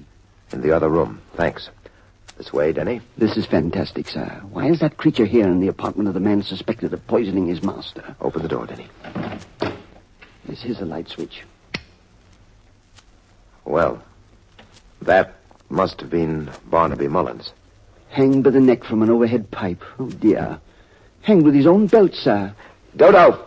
In 0.52 0.62
the 0.62 0.72
other 0.72 0.90
room. 0.90 1.22
Thanks. 1.36 1.70
This 2.38 2.54
way, 2.54 2.72
Denny. 2.72 3.02
This 3.18 3.36
is 3.38 3.46
fantastic, 3.46 4.08
sir. 4.08 4.42
Why 4.52 4.68
is 4.68 4.80
that 4.80 4.98
creature 4.98 5.26
here 5.26 5.46
in 5.46 5.60
the 5.60 5.68
apartment 5.68 6.08
of 6.08 6.14
the 6.14 6.20
man 6.20 6.42
suspected 6.42 6.94
of 6.94 7.06
poisoning 7.06 7.48
his 7.48 7.62
master? 7.62 8.16
Open 8.22 8.42
the 8.42 8.48
door, 8.48 8.66
Denny. 8.66 8.88
This 10.46 10.64
is 10.64 10.80
a 10.80 10.86
light 10.86 11.10
switch. 11.10 11.44
Well, 13.66 14.02
that 15.02 15.36
must 15.70 16.00
have 16.02 16.10
been 16.10 16.50
Barnaby 16.66 17.08
Mullins. 17.08 17.54
Hanged 18.10 18.44
by 18.44 18.50
the 18.50 18.60
neck 18.60 18.84
from 18.84 19.04
an 19.04 19.10
overhead 19.10 19.52
pipe. 19.52 19.84
Oh, 20.00 20.10
dear. 20.10 20.60
Hanged 21.22 21.44
with 21.44 21.54
his 21.54 21.68
own 21.68 21.88
belt, 21.88 22.16
sir. 22.16 22.56
Dodo! 22.96 23.46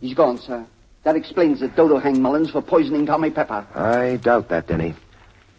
He's 0.00 0.14
gone, 0.14 0.36
sir. 0.36 0.66
That 1.04 1.16
explains 1.16 1.60
that 1.60 1.76
Dodo 1.76 1.98
hanged 1.98 2.20
Mullins 2.20 2.50
for 2.50 2.60
poisoning 2.60 3.06
Tommy 3.06 3.30
Pepper. 3.30 3.66
I 3.74 4.16
doubt 4.16 4.48
that, 4.48 4.66
Denny. 4.66 4.94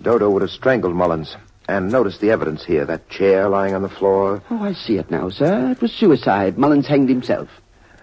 Dodo 0.02 0.30
would 0.30 0.42
have 0.42 0.52
strangled 0.52 0.96
Mullins. 0.96 1.36
And 1.68 1.92
notice 1.92 2.18
the 2.18 2.32
evidence 2.32 2.66
here. 2.66 2.86
That 2.86 3.10
chair 3.10 3.48
lying 3.48 3.76
on 3.76 3.82
the 3.82 3.90
floor. 3.90 4.42
Oh, 4.50 4.62
I 4.62 4.74
see 4.74 4.98
it 4.98 5.12
now, 5.12 5.30
sir. 5.30 5.72
It 5.72 5.82
was 5.82 5.94
suicide. 5.94 6.58
Mullins 6.58 6.88
hanged 6.88 7.10
himself. 7.10 7.50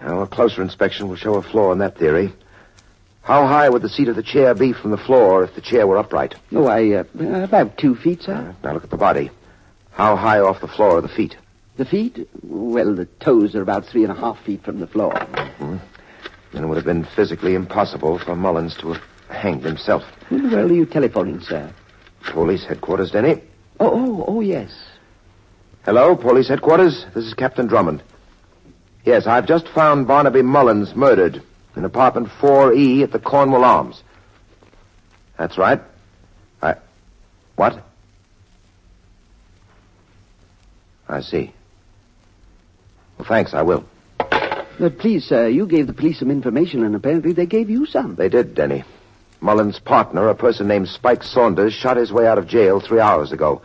Now, 0.00 0.20
a 0.20 0.26
closer 0.26 0.62
inspection 0.62 1.08
will 1.08 1.16
show 1.16 1.34
a 1.34 1.42
flaw 1.42 1.72
in 1.72 1.78
that 1.78 1.98
theory. 1.98 2.32
How 3.22 3.46
high 3.46 3.68
would 3.68 3.82
the 3.82 3.88
seat 3.88 4.08
of 4.08 4.16
the 4.16 4.22
chair 4.22 4.54
be 4.54 4.72
from 4.72 4.90
the 4.90 4.96
floor 4.96 5.44
if 5.44 5.54
the 5.54 5.60
chair 5.60 5.86
were 5.86 5.98
upright? 5.98 6.34
Oh, 6.52 6.66
I, 6.66 6.92
uh, 6.92 7.04
about 7.42 7.76
two 7.76 7.94
feet, 7.94 8.22
sir. 8.22 8.54
Now 8.62 8.72
look 8.72 8.84
at 8.84 8.90
the 8.90 8.96
body. 8.96 9.30
How 9.90 10.16
high 10.16 10.38
off 10.38 10.60
the 10.60 10.68
floor 10.68 10.98
are 10.98 11.02
the 11.02 11.08
feet? 11.08 11.36
The 11.76 11.84
feet? 11.84 12.28
Well, 12.42 12.94
the 12.94 13.06
toes 13.20 13.54
are 13.54 13.60
about 13.60 13.84
three 13.84 14.04
and 14.04 14.12
a 14.12 14.14
half 14.14 14.42
feet 14.44 14.64
from 14.64 14.80
the 14.80 14.86
floor. 14.86 15.12
Then 15.58 16.64
it 16.64 16.66
would 16.66 16.76
have 16.76 16.86
been 16.86 17.04
physically 17.04 17.54
impossible 17.54 18.18
for 18.18 18.34
Mullins 18.34 18.76
to 18.78 18.92
have 18.92 19.02
hanged 19.28 19.64
himself. 19.64 20.04
World 20.30 20.70
are 20.70 20.74
you 20.74 20.86
telephoning, 20.86 21.40
sir? 21.40 21.70
Police 22.22 22.64
headquarters, 22.64 23.10
Denny. 23.10 23.42
Oh, 23.80 23.90
oh, 23.90 24.24
oh, 24.26 24.40
yes. 24.40 24.70
Hello, 25.84 26.16
police 26.16 26.48
headquarters. 26.48 27.06
This 27.14 27.24
is 27.24 27.34
Captain 27.34 27.66
Drummond. 27.66 28.02
Yes, 29.04 29.26
I've 29.26 29.46
just 29.46 29.68
found 29.68 30.06
Barnaby 30.06 30.42
Mullins 30.42 30.94
murdered 30.94 31.42
in 31.76 31.84
apartment 31.84 32.28
4E 32.28 33.02
at 33.02 33.12
the 33.12 33.18
Cornwall 33.18 33.64
Arms. 33.64 34.02
That's 35.38 35.56
right. 35.56 35.80
I. 36.60 36.74
What? 37.56 37.82
I 41.08 41.20
see. 41.20 41.54
Well, 43.16 43.26
thanks, 43.26 43.54
I 43.54 43.62
will. 43.62 43.84
But 44.78 44.98
please, 44.98 45.24
sir, 45.24 45.48
you 45.48 45.66
gave 45.66 45.86
the 45.86 45.92
police 45.92 46.18
some 46.18 46.30
information, 46.30 46.84
and 46.84 46.94
apparently 46.94 47.32
they 47.32 47.46
gave 47.46 47.70
you 47.70 47.86
some. 47.86 48.14
They 48.14 48.28
did, 48.28 48.54
Denny. 48.54 48.84
Mullins' 49.40 49.78
partner, 49.78 50.28
a 50.28 50.34
person 50.34 50.66
named 50.66 50.88
Spike 50.88 51.22
Saunders, 51.22 51.72
shot 51.72 51.96
his 51.96 52.12
way 52.12 52.26
out 52.26 52.38
of 52.38 52.46
jail 52.46 52.80
three 52.80 53.00
hours 53.00 53.32
ago. 53.32 53.62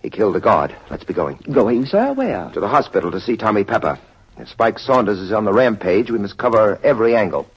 He 0.00 0.10
killed 0.10 0.36
a 0.36 0.40
guard. 0.40 0.74
Let's 0.90 1.04
be 1.04 1.14
going. 1.14 1.38
Going, 1.52 1.86
sir? 1.86 2.12
Where? 2.12 2.50
To 2.54 2.60
the 2.60 2.68
hospital 2.68 3.10
to 3.12 3.20
see 3.20 3.36
Tommy 3.36 3.64
Pepper. 3.64 3.98
If 4.36 4.48
Spike 4.48 4.78
Saunders 4.78 5.20
is 5.20 5.32
on 5.32 5.44
the 5.44 5.52
rampage, 5.52 6.10
we 6.10 6.18
must 6.18 6.38
cover 6.38 6.80
every 6.82 7.14
angle. 7.14 7.48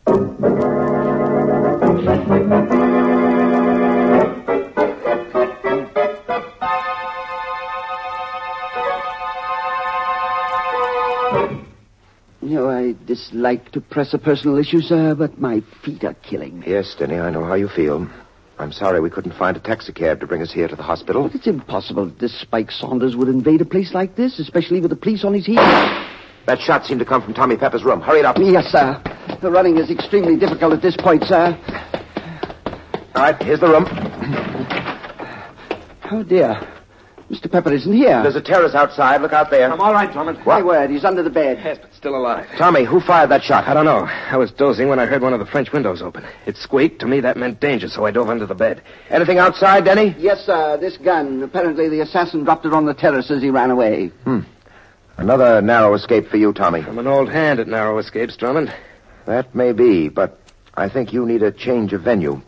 Know, 12.56 12.70
I 12.70 12.96
dislike 13.06 13.72
to 13.72 13.82
press 13.82 14.14
a 14.14 14.18
personal 14.18 14.58
issue, 14.58 14.82
sir, 14.82 15.16
but 15.16 15.40
my 15.40 15.62
feet 15.84 16.04
are 16.04 16.14
killing 16.16 16.60
me. 16.60 16.68
Yes, 16.68 16.96
Denny, 16.98 17.20
I 17.20 17.30
know 17.30 17.44
how 17.44 17.54
you 17.56 17.68
feel. 17.68 18.10
I'm 18.58 18.72
sorry 18.72 19.02
we 19.02 19.10
couldn't 19.10 19.34
find 19.34 19.58
a 19.58 19.60
taxicab 19.60 20.22
to 20.22 20.28
bring 20.28 20.42
us 20.42 20.52
here 20.52 20.68
to 20.68 20.76
the 20.76 20.84
hospital. 20.84 21.24
But 21.24 21.36
it's 21.36 21.48
impossible 21.48 22.06
that 22.06 22.20
this 22.20 22.34
Spike 22.40 22.72
Saunders 22.72 23.16
would 23.16 23.28
invade 23.28 23.62
a 23.62 23.66
place 23.66 23.94
like 23.94 24.16
this, 24.16 24.40
especially 24.40 24.80
with 24.80 24.92
the 24.92 24.96
police 24.96 25.26
on 25.26 25.34
his 25.34 25.46
heels. 25.46 25.60
That 26.46 26.60
shot 26.60 26.86
seemed 26.86 27.00
to 27.00 27.06
come 27.06 27.22
from 27.22 27.34
Tommy 27.34 27.58
Pepper's 27.58 27.84
room. 27.84 28.02
Hurry 28.02 28.20
it 28.20 28.26
up. 28.26 28.38
Yes, 28.40 28.68
sir. 28.72 29.02
The 29.42 29.52
running 29.52 29.78
is 29.78 29.90
extremely 29.90 30.38
difficult 30.38 30.74
at 30.74 30.82
this 30.82 30.96
point, 30.96 31.24
sir. 31.26 31.58
All 33.16 33.22
right, 33.22 33.42
here's 33.44 33.60
the 33.60 33.68
room. 33.68 33.86
Oh, 36.12 36.24
dear. 36.24 36.75
Mr. 37.30 37.52
Pepper 37.52 37.74
isn't 37.74 37.92
here. 37.92 38.22
There's 38.22 38.36
a 38.36 38.42
terrace 38.42 38.76
outside. 38.76 39.20
Look 39.22 39.34
out 39.34 39.50
there. 39.50 39.72
I'm 39.72 39.82
all 39.82 39.94
right, 39.94 40.12
Drummond. 40.12 40.46
My 40.46 40.62
word, 40.62 40.92
he's 40.92 41.04
under 41.04 41.24
the 41.24 41.30
bed. 41.32 41.60
Yes, 41.64 41.80
but 41.82 41.92
still 41.94 42.16
alive. 42.16 42.48
Tommy, 42.56 42.84
who 42.84 43.00
fired 43.02 43.32
that 43.32 43.42
shot? 43.44 43.68
I 43.68 43.74
don't 43.74 43.86
know. 43.86 44.06
I 44.06 44.38
was 44.38 44.52
dozing 44.52 44.90
when 44.90 45.00
I 45.00 45.08
heard 45.08 45.24
one 45.24 45.34
of 45.34 45.40
the 45.40 45.46
French 45.48 45.72
windows 45.72 46.04
open. 46.04 46.24
It 46.46 46.56
squeaked. 46.56 47.00
To 47.00 47.08
me, 47.08 47.22
that 47.22 47.36
meant 47.36 47.60
danger, 47.60 47.88
so 47.90 48.06
I 48.06 48.12
dove 48.12 48.30
under 48.30 48.46
the 48.46 48.54
bed. 48.54 48.84
Anything 49.10 49.40
outside, 49.40 49.86
Denny? 49.86 50.16
Yes, 50.20 50.46
sir. 50.46 50.78
This 50.78 50.98
gun. 50.98 51.42
Apparently, 51.42 51.90
the 51.90 52.02
assassin 52.02 52.44
dropped 52.44 52.66
it 52.68 52.74
on 52.74 52.86
the 52.86 52.94
terrace 52.94 53.32
as 53.32 53.42
he 53.42 53.50
ran 53.50 53.72
away. 53.72 54.10
Hmm. 54.24 54.42
Another 55.18 55.62
narrow 55.62 55.96
escape 55.96 56.28
for 56.28 56.38
you, 56.38 56.54
Tommy. 56.54 56.82
I'm 56.82 57.00
an 57.00 57.08
old 57.08 57.32
hand 57.32 57.60
at 57.60 57.68
narrow 57.68 57.98
escapes, 57.98 58.38
Drummond. 58.38 58.72
That 59.26 59.56
may 59.56 59.72
be, 59.72 60.10
but 60.10 60.40
I 60.76 60.90
think 60.90 61.12
you 61.12 61.26
need 61.26 61.42
a 61.42 61.52
change 61.52 61.94
of 61.94 62.02
venue. 62.02 62.42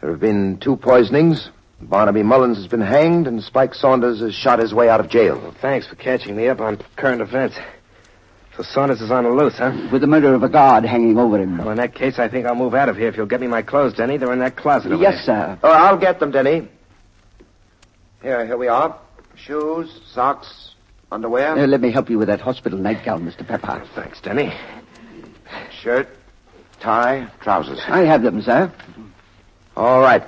There 0.00 0.10
have 0.10 0.20
been 0.20 0.58
two 0.58 0.76
poisonings. 0.76 1.48
Barnaby 1.82 2.22
Mullins 2.22 2.56
has 2.58 2.66
been 2.68 2.80
hanged, 2.80 3.26
and 3.26 3.42
Spike 3.42 3.74
Saunders 3.74 4.20
has 4.20 4.34
shot 4.34 4.58
his 4.58 4.72
way 4.72 4.88
out 4.88 5.00
of 5.00 5.08
jail. 5.08 5.38
Well, 5.40 5.54
thanks 5.60 5.86
for 5.86 5.96
catching 5.96 6.36
me 6.36 6.48
up 6.48 6.60
on 6.60 6.80
current 6.96 7.20
events. 7.20 7.56
So 8.56 8.62
Saunders 8.62 9.00
is 9.00 9.10
on 9.10 9.24
the 9.24 9.30
loose, 9.30 9.56
huh? 9.56 9.88
With 9.90 10.02
the 10.02 10.06
murder 10.06 10.34
of 10.34 10.42
a 10.42 10.48
guard 10.48 10.84
hanging 10.84 11.18
over 11.18 11.38
him. 11.40 11.58
Well, 11.58 11.70
in 11.70 11.78
that 11.78 11.94
case, 11.94 12.18
I 12.18 12.28
think 12.28 12.46
I'll 12.46 12.54
move 12.54 12.74
out 12.74 12.88
of 12.88 12.96
here 12.96 13.08
if 13.08 13.16
you'll 13.16 13.26
get 13.26 13.40
me 13.40 13.46
my 13.46 13.62
clothes, 13.62 13.94
Denny. 13.94 14.16
They're 14.18 14.32
in 14.32 14.38
that 14.40 14.56
closet 14.56 14.92
over 14.92 15.02
Yes, 15.02 15.24
there. 15.26 15.56
sir. 15.56 15.58
Oh, 15.62 15.70
I'll 15.72 15.96
get 15.98 16.20
them, 16.20 16.30
Denny. 16.30 16.68
Here, 18.22 18.46
here 18.46 18.56
we 18.58 18.68
are. 18.68 18.96
Shoes, 19.36 20.00
socks, 20.12 20.74
underwear, 21.10 21.58
Uh, 21.58 21.66
let 21.66 21.80
me 21.80 21.90
help 21.90 22.10
you 22.10 22.18
with 22.18 22.28
that 22.28 22.40
hospital 22.40 22.78
nightgown, 22.78 23.24
Mr. 23.24 23.46
Pepper. 23.46 23.82
Thanks, 23.94 24.20
Denny. 24.20 24.52
shirt, 25.82 26.08
tie, 26.80 27.26
trousers. 27.40 27.80
I 27.88 28.00
have 28.00 28.22
them, 28.22 28.40
sir. 28.42 28.70
All 29.76 30.00
right. 30.00 30.22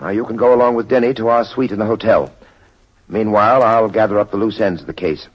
Now 0.00 0.10
you 0.10 0.24
can 0.24 0.36
go 0.36 0.54
along 0.54 0.76
with 0.76 0.88
Denny 0.88 1.14
to 1.14 1.28
our 1.28 1.44
suite 1.44 1.72
in 1.72 1.78
the 1.78 1.86
hotel. 1.86 2.32
Meanwhile, 3.08 3.62
I'll 3.62 3.88
gather 3.88 4.18
up 4.18 4.30
the 4.30 4.36
loose 4.36 4.60
ends 4.60 4.80
of 4.80 4.86
the 4.86 4.94
case. 4.94 5.26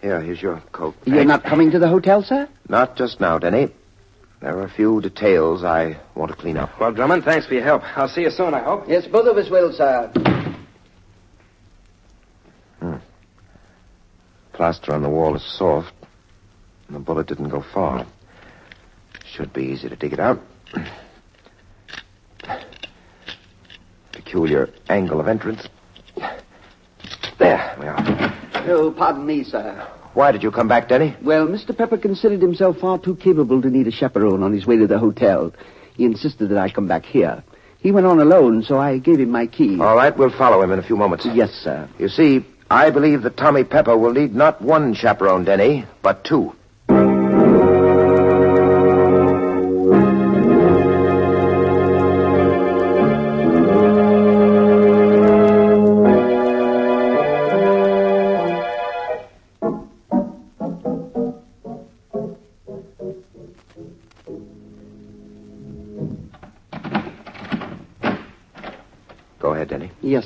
Here, 0.00 0.20
here's 0.20 0.40
your 0.40 0.62
coat. 0.72 0.94
You're 1.04 1.24
not 1.24 1.44
coming 1.44 1.70
to 1.72 1.78
the 1.78 1.88
hotel, 1.88 2.22
sir? 2.22 2.48
Not 2.68 2.96
just 2.96 3.20
now, 3.20 3.38
Denny. 3.38 3.70
There 4.40 4.56
are 4.56 4.64
a 4.64 4.70
few 4.70 5.02
details 5.02 5.62
I 5.62 6.00
want 6.14 6.30
to 6.30 6.36
clean 6.36 6.56
up. 6.56 6.80
Well, 6.80 6.92
Drummond, 6.92 7.24
thanks 7.24 7.46
for 7.46 7.52
your 7.52 7.62
help. 7.62 7.82
I'll 7.96 8.08
see 8.08 8.22
you 8.22 8.30
soon, 8.30 8.54
I 8.54 8.62
hope. 8.62 8.84
Yes, 8.88 9.06
both 9.06 9.26
of 9.26 9.36
us 9.36 9.50
will, 9.50 9.72
sir. 9.72 10.10
Hmm. 12.80 12.94
Plaster 14.54 14.94
on 14.94 15.02
the 15.02 15.10
wall 15.10 15.36
is 15.36 15.44
soft, 15.58 15.92
and 16.88 16.96
the 16.96 17.00
bullet 17.00 17.26
didn't 17.26 17.50
go 17.50 17.62
far. 17.74 18.06
Should 19.26 19.52
be 19.52 19.64
easy 19.64 19.90
to 19.90 19.96
dig 19.96 20.14
it 20.14 20.20
out. 20.20 20.40
Peculiar 24.30 24.70
angle 24.88 25.18
of 25.18 25.26
entrance. 25.26 25.66
There 27.40 27.76
we 27.80 27.86
are. 27.88 28.32
Oh, 28.68 28.94
pardon 28.96 29.26
me, 29.26 29.42
sir. 29.42 29.84
Why 30.14 30.30
did 30.30 30.44
you 30.44 30.52
come 30.52 30.68
back, 30.68 30.88
Denny? 30.88 31.16
Well, 31.20 31.48
Mr. 31.48 31.76
Pepper 31.76 31.96
considered 31.96 32.40
himself 32.40 32.78
far 32.78 32.96
too 32.96 33.16
capable 33.16 33.60
to 33.60 33.68
need 33.68 33.88
a 33.88 33.90
chaperone 33.90 34.44
on 34.44 34.52
his 34.52 34.66
way 34.66 34.76
to 34.76 34.86
the 34.86 35.00
hotel. 35.00 35.52
He 35.96 36.04
insisted 36.04 36.48
that 36.50 36.58
I 36.58 36.70
come 36.70 36.86
back 36.86 37.06
here. 37.06 37.42
He 37.80 37.90
went 37.90 38.06
on 38.06 38.20
alone, 38.20 38.62
so 38.62 38.78
I 38.78 38.98
gave 38.98 39.18
him 39.18 39.32
my 39.32 39.48
key. 39.48 39.80
All 39.80 39.96
right, 39.96 40.16
we'll 40.16 40.30
follow 40.30 40.62
him 40.62 40.70
in 40.70 40.78
a 40.78 40.84
few 40.84 40.96
moments. 40.96 41.26
Yes, 41.26 41.50
sir. 41.50 41.88
You 41.98 42.08
see, 42.08 42.46
I 42.70 42.90
believe 42.90 43.22
that 43.22 43.36
Tommy 43.36 43.64
Pepper 43.64 43.98
will 43.98 44.12
need 44.12 44.32
not 44.32 44.62
one 44.62 44.94
chaperone, 44.94 45.44
Denny, 45.44 45.86
but 46.02 46.22
two. 46.22 46.54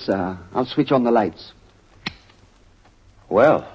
Yes, 0.06 0.16
sir. 0.16 0.38
I'll 0.54 0.66
switch 0.66 0.92
on 0.92 1.04
the 1.04 1.11
lights. 1.11 1.52
Well, 3.30 3.66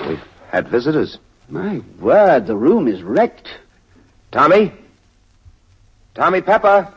we've 0.00 0.20
had 0.50 0.68
visitors. 0.68 1.18
My 1.48 1.80
word, 2.00 2.48
the 2.48 2.56
room 2.56 2.88
is 2.88 3.02
wrecked. 3.02 3.48
Tommy? 4.32 4.72
Tommy 6.14 6.40
Pepper? 6.40 6.92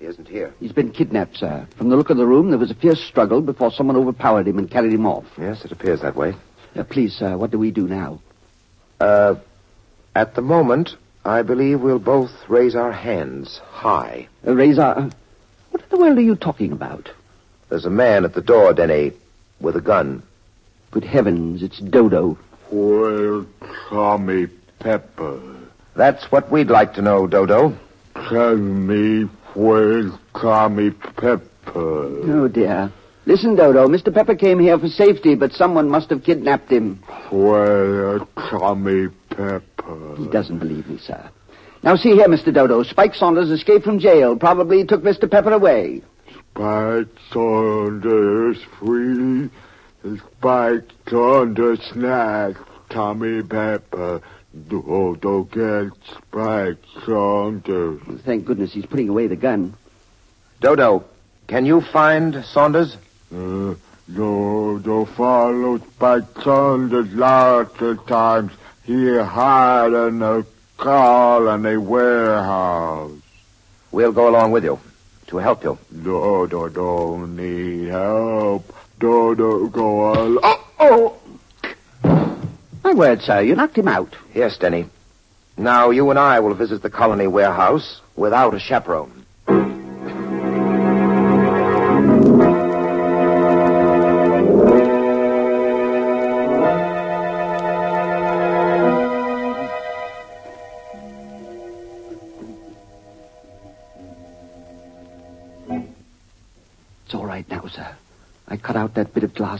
He 0.00 0.06
isn't 0.06 0.26
here. 0.26 0.52
He's 0.58 0.72
been 0.72 0.90
kidnapped, 0.90 1.36
sir. 1.36 1.68
From 1.76 1.88
the 1.88 1.96
look 1.96 2.10
of 2.10 2.16
the 2.16 2.26
room, 2.26 2.50
there 2.50 2.58
was 2.58 2.72
a 2.72 2.74
fierce 2.74 3.00
struggle 3.00 3.40
before 3.42 3.70
someone 3.70 3.96
overpowered 3.96 4.48
him 4.48 4.58
and 4.58 4.68
carried 4.68 4.92
him 4.92 5.06
off. 5.06 5.26
Yes, 5.38 5.64
it 5.64 5.70
appears 5.70 6.00
that 6.00 6.16
way. 6.16 6.34
Uh, 6.74 6.82
please, 6.82 7.14
sir, 7.14 7.36
what 7.36 7.52
do 7.52 7.58
we 7.60 7.70
do 7.70 7.86
now? 7.86 8.20
Uh, 8.98 9.36
at 10.16 10.34
the 10.34 10.42
moment, 10.42 10.96
I 11.24 11.42
believe 11.42 11.80
we'll 11.80 12.00
both 12.00 12.32
raise 12.48 12.74
our 12.74 12.92
hands 12.92 13.58
high. 13.58 14.26
Uh, 14.44 14.54
raise 14.56 14.80
our... 14.80 15.10
what 15.70 15.82
in 15.82 15.88
the 15.90 15.98
world 15.98 16.18
are 16.18 16.22
you 16.22 16.36
talking 16.36 16.72
about? 16.72 17.10
There's 17.68 17.84
a 17.84 17.90
man 17.90 18.24
at 18.24 18.34
the 18.34 18.40
door, 18.40 18.72
Denny, 18.72 19.12
with 19.60 19.76
a 19.76 19.80
gun. 19.80 20.22
Good 20.90 21.04
heavens, 21.04 21.62
it's 21.62 21.78
Dodo. 21.78 22.38
Where's 22.70 23.46
Tommy 23.88 24.48
Pepper? 24.80 25.40
That's 25.94 26.24
what 26.32 26.50
we'd 26.50 26.70
like 26.70 26.94
to 26.94 27.02
know, 27.02 27.26
Dodo. 27.26 27.76
Tell 28.14 28.56
me 28.56 29.28
where's 29.54 30.12
Tommy 30.34 30.90
Pepper? 30.90 31.40
Oh, 31.74 32.48
dear. 32.48 32.92
Listen, 33.26 33.54
Dodo, 33.54 33.86
Mr. 33.86 34.12
Pepper 34.12 34.34
came 34.34 34.58
here 34.58 34.78
for 34.78 34.88
safety, 34.88 35.34
but 35.34 35.52
someone 35.52 35.88
must 35.88 36.10
have 36.10 36.24
kidnapped 36.24 36.70
him. 36.70 37.02
Where's 37.30 38.22
Tommy 38.36 39.08
Pepper? 39.28 40.16
He 40.16 40.26
doesn't 40.28 40.58
believe 40.58 40.88
me, 40.88 40.98
sir. 40.98 41.30
Now, 41.82 41.96
see 41.96 42.10
here, 42.10 42.28
Mr. 42.28 42.52
Dodo. 42.52 42.82
Spike 42.82 43.14
Saunders 43.14 43.50
escaped 43.50 43.84
from 43.84 43.98
jail. 43.98 44.36
Probably 44.36 44.84
took 44.84 45.02
Mr. 45.02 45.30
Pepper 45.30 45.52
away. 45.52 46.02
Spike 46.52 47.08
Saunders 47.32 48.58
free. 48.78 49.48
Spike 50.18 50.90
Saunders 51.08 51.80
snack. 51.92 52.56
Tommy 52.90 53.42
Pepper. 53.42 54.20
Dodo 54.68 55.44
get 55.44 55.92
Spike 56.16 56.78
Saunders. 57.06 58.00
Thank 58.24 58.44
goodness 58.44 58.72
he's 58.72 58.86
putting 58.86 59.08
away 59.08 59.26
the 59.28 59.36
gun. 59.36 59.74
Dodo, 60.60 61.04
can 61.46 61.64
you 61.64 61.80
find 61.80 62.44
Saunders? 62.44 62.96
Uh, 63.34 63.74
Dodo 64.12 65.04
followed 65.04 65.82
Spike 65.92 66.42
Saunders 66.42 67.10
lots 67.14 67.80
of 67.80 68.04
times. 68.06 68.52
He 68.84 68.92
hid 68.92 69.14
in 69.14 70.22
a 70.22 70.44
car 70.80 71.54
in 71.54 71.66
a 71.66 71.78
warehouse. 71.78 73.12
We'll 73.92 74.12
go 74.12 74.28
along 74.28 74.52
with 74.52 74.64
you 74.64 74.80
to 75.26 75.36
help 75.36 75.62
you. 75.62 75.78
Dodo 76.02 76.68
don't 76.68 77.36
need 77.36 77.88
help. 77.88 78.74
Dodo 78.98 79.68
go 79.68 80.00
on. 80.12 80.38
Oh, 80.42 80.66
uh, 80.78 81.16
oh! 82.04 82.36
My 82.82 82.94
word, 82.94 83.22
sir, 83.22 83.42
you 83.42 83.54
knocked 83.54 83.76
him 83.76 83.88
out. 83.88 84.16
Yes, 84.34 84.56
Denny. 84.56 84.86
Now 85.56 85.90
you 85.90 86.08
and 86.08 86.18
I 86.18 86.40
will 86.40 86.54
visit 86.54 86.82
the 86.82 86.90
colony 86.90 87.26
warehouse 87.26 88.00
without 88.16 88.54
a 88.54 88.58
chaperone. 88.58 89.19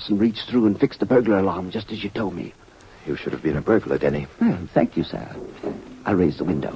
That 0.01 0.09
bit 0.09 0.09
of 0.09 0.09
glass 0.09 0.09
and 0.09 0.21
reached 0.21 0.49
through 0.49 0.67
and 0.67 0.79
fixed 0.79 1.01
the 1.01 1.07
burglar 1.07 1.39
alarm 1.39 1.71
just 1.71 1.93
as 1.93 2.03
you 2.03 2.11
told 2.11 2.35
me. 2.35 2.53
You 3.07 3.17
should 3.17 3.33
have 3.33 3.43
been 3.43 3.57
a 3.57 3.63
burglar, 3.63 3.99
Denny. 3.99 4.27
Well, 4.41 4.69
thank 4.75 4.97
you, 4.97 5.05
sir. 5.05 5.29
I'll 6.05 6.17
raise 6.17 6.39
the 6.39 6.45
window. 6.45 6.73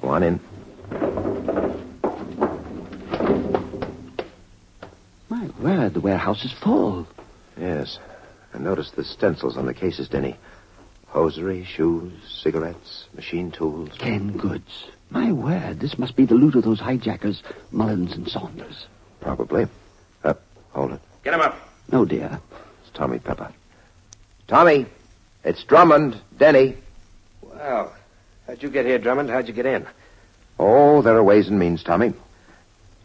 Go 0.00 0.08
on 0.08 0.22
in. 0.22 0.40
My 5.28 5.48
word, 5.60 5.94
the 5.94 6.00
warehouse 6.00 6.44
is 6.44 6.52
full. 6.52 7.06
Yes. 7.58 7.98
And 8.52 8.64
notice 8.64 8.90
the 8.90 9.04
stencils 9.04 9.56
on 9.56 9.66
the 9.66 9.74
cases, 9.74 10.08
Denny. 10.08 10.36
Hosiery, 11.08 11.64
shoes, 11.64 12.12
cigarettes, 12.42 13.06
machine 13.14 13.50
tools. 13.50 13.90
Canned 13.98 14.38
goods. 14.38 14.86
My 15.10 15.32
word, 15.32 15.80
this 15.80 15.98
must 15.98 16.16
be 16.16 16.26
the 16.26 16.34
loot 16.34 16.54
of 16.54 16.64
those 16.64 16.80
hijackers, 16.80 17.42
Mullins 17.70 18.12
and 18.12 18.28
Saunders. 18.28 18.86
Probably. 19.20 19.66
Hold 20.78 20.92
it. 20.92 21.00
Get 21.24 21.34
him 21.34 21.40
up. 21.40 21.56
No, 21.90 22.04
dear. 22.04 22.38
It's 22.82 22.96
Tommy 22.96 23.18
Pepper. 23.18 23.52
Tommy, 24.46 24.86
it's 25.42 25.64
Drummond, 25.64 26.16
Denny. 26.38 26.76
Well, 27.42 27.92
how'd 28.46 28.62
you 28.62 28.70
get 28.70 28.86
here, 28.86 29.00
Drummond? 29.00 29.28
How'd 29.28 29.48
you 29.48 29.54
get 29.54 29.66
in? 29.66 29.88
Oh, 30.56 31.02
there 31.02 31.16
are 31.16 31.24
ways 31.24 31.48
and 31.48 31.58
means, 31.58 31.82
Tommy. 31.82 32.14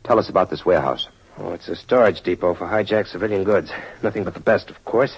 Tell 0.04 0.20
us 0.20 0.30
about 0.30 0.52
this 0.52 0.64
warehouse. 0.64 1.08
Oh, 1.40 1.54
it's 1.54 1.68
a 1.68 1.76
storage 1.76 2.22
depot 2.22 2.54
for 2.54 2.68
hijacked 2.68 3.08
civilian 3.08 3.44
goods. 3.44 3.72
Nothing 4.04 4.24
but 4.24 4.36
the 4.36 4.40
best, 4.40 4.70
of 4.70 4.86
course. 4.86 5.18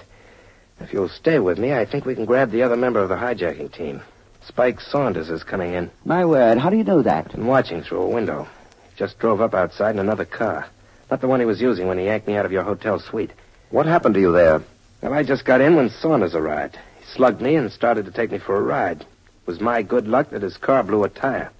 If 0.80 0.94
you'll 0.94 1.10
stay 1.10 1.38
with 1.38 1.58
me, 1.58 1.74
I 1.74 1.84
think 1.84 2.06
we 2.06 2.14
can 2.14 2.24
grab 2.24 2.52
the 2.52 2.62
other 2.62 2.76
member 2.76 3.02
of 3.02 3.10
the 3.10 3.16
hijacking 3.16 3.70
team. 3.70 4.00
Spike 4.48 4.80
Saunders 4.80 5.28
is 5.28 5.44
coming 5.44 5.74
in. 5.74 5.90
My 6.06 6.24
word, 6.24 6.56
how 6.56 6.70
do 6.70 6.78
you 6.78 6.84
know 6.84 7.02
that? 7.02 7.26
I've 7.26 7.32
been 7.32 7.46
watching 7.46 7.82
through 7.82 8.00
a 8.00 8.08
window. 8.08 8.48
Just 8.96 9.18
drove 9.18 9.42
up 9.42 9.52
outside 9.52 9.90
in 9.90 9.98
another 9.98 10.24
car. 10.24 10.70
Not 11.10 11.20
the 11.20 11.28
one 11.28 11.40
he 11.40 11.46
was 11.46 11.60
using 11.60 11.86
when 11.86 11.98
he 11.98 12.04
yanked 12.06 12.26
me 12.26 12.36
out 12.36 12.46
of 12.46 12.52
your 12.52 12.62
hotel 12.62 12.98
suite. 12.98 13.30
What 13.70 13.86
happened 13.86 14.14
to 14.14 14.20
you 14.20 14.32
there? 14.32 14.62
Well, 15.02 15.12
I 15.12 15.22
just 15.22 15.44
got 15.44 15.60
in 15.60 15.76
when 15.76 15.90
Saunders 15.90 16.34
arrived. 16.34 16.76
He 16.98 17.04
slugged 17.14 17.40
me 17.40 17.56
and 17.56 17.70
started 17.70 18.06
to 18.06 18.10
take 18.10 18.32
me 18.32 18.38
for 18.38 18.56
a 18.56 18.62
ride. 18.62 19.02
It 19.02 19.06
was 19.46 19.60
my 19.60 19.82
good 19.82 20.08
luck 20.08 20.30
that 20.30 20.42
his 20.42 20.56
car 20.56 20.82
blew 20.82 21.04
a 21.04 21.08
tire. 21.08 21.50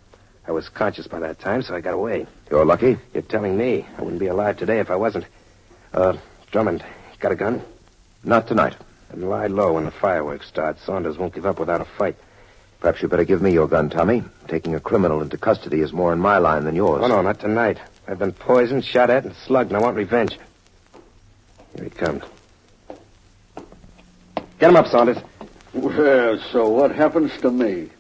I 0.49 0.53
was 0.53 0.69
conscious 0.69 1.07
by 1.07 1.21
that 1.21 1.41
time, 1.41 1.63
so 1.63 1.75
I 1.75 1.81
got 1.81 1.95
away. 1.95 2.27
You're 2.51 2.65
lucky. 2.65 2.97
You're 3.13 3.23
telling 3.23 3.57
me 3.57 3.85
I 3.99 4.03
wouldn't 4.03 4.21
be 4.21 4.29
alive 4.29 4.57
today 4.57 4.79
if 4.79 4.91
I 4.91 4.97
wasn't. 4.97 5.27
Uh, 5.93 6.17
Drummond, 6.51 6.85
got 7.21 7.33
a 7.33 7.37
gun? 7.37 7.63
Not 8.25 8.47
tonight. 8.47 8.77
And 9.11 9.29
lie 9.29 9.47
low 9.47 9.75
when 9.75 9.85
the 9.85 9.91
fireworks 9.91 10.49
start. 10.49 10.79
Saunders 10.81 11.19
won't 11.19 11.35
give 11.35 11.47
up 11.47 11.59
without 11.59 11.81
a 11.81 11.85
fight. 11.85 12.17
Perhaps 12.81 13.03
you 13.03 13.09
better 13.09 13.25
give 13.25 13.43
me 13.43 13.53
your 13.53 13.69
gun, 13.69 13.91
Tommy. 13.91 14.23
Taking 14.49 14.75
a 14.75 14.81
criminal 14.81 15.23
into 15.23 15.39
custody 15.39 15.81
is 15.81 15.93
more 15.93 16.13
in 16.13 16.19
my 16.19 16.39
line 16.39 16.65
than 16.65 16.77
yours. 16.77 17.03
Oh, 17.05 17.09
no, 17.09 17.23
not 17.23 17.41
tonight. 17.41 17.79
I've 18.09 18.19
been 18.19 18.33
poisoned, 18.33 18.85
shot 18.85 19.11
at, 19.11 19.25
and 19.25 19.35
slugged, 19.47 19.71
and 19.71 19.79
I 19.79 19.83
want 19.83 19.97
revenge. 19.97 20.39
Here 21.75 21.85
he 21.85 21.91
comes. 21.91 22.23
Get 24.59 24.71
him 24.71 24.77
up, 24.77 24.87
Saunders. 24.87 25.19
Well, 25.75 26.39
so 26.53 26.69
what 26.69 26.95
happens 26.95 27.33
to 27.43 27.51
me? 27.51 27.91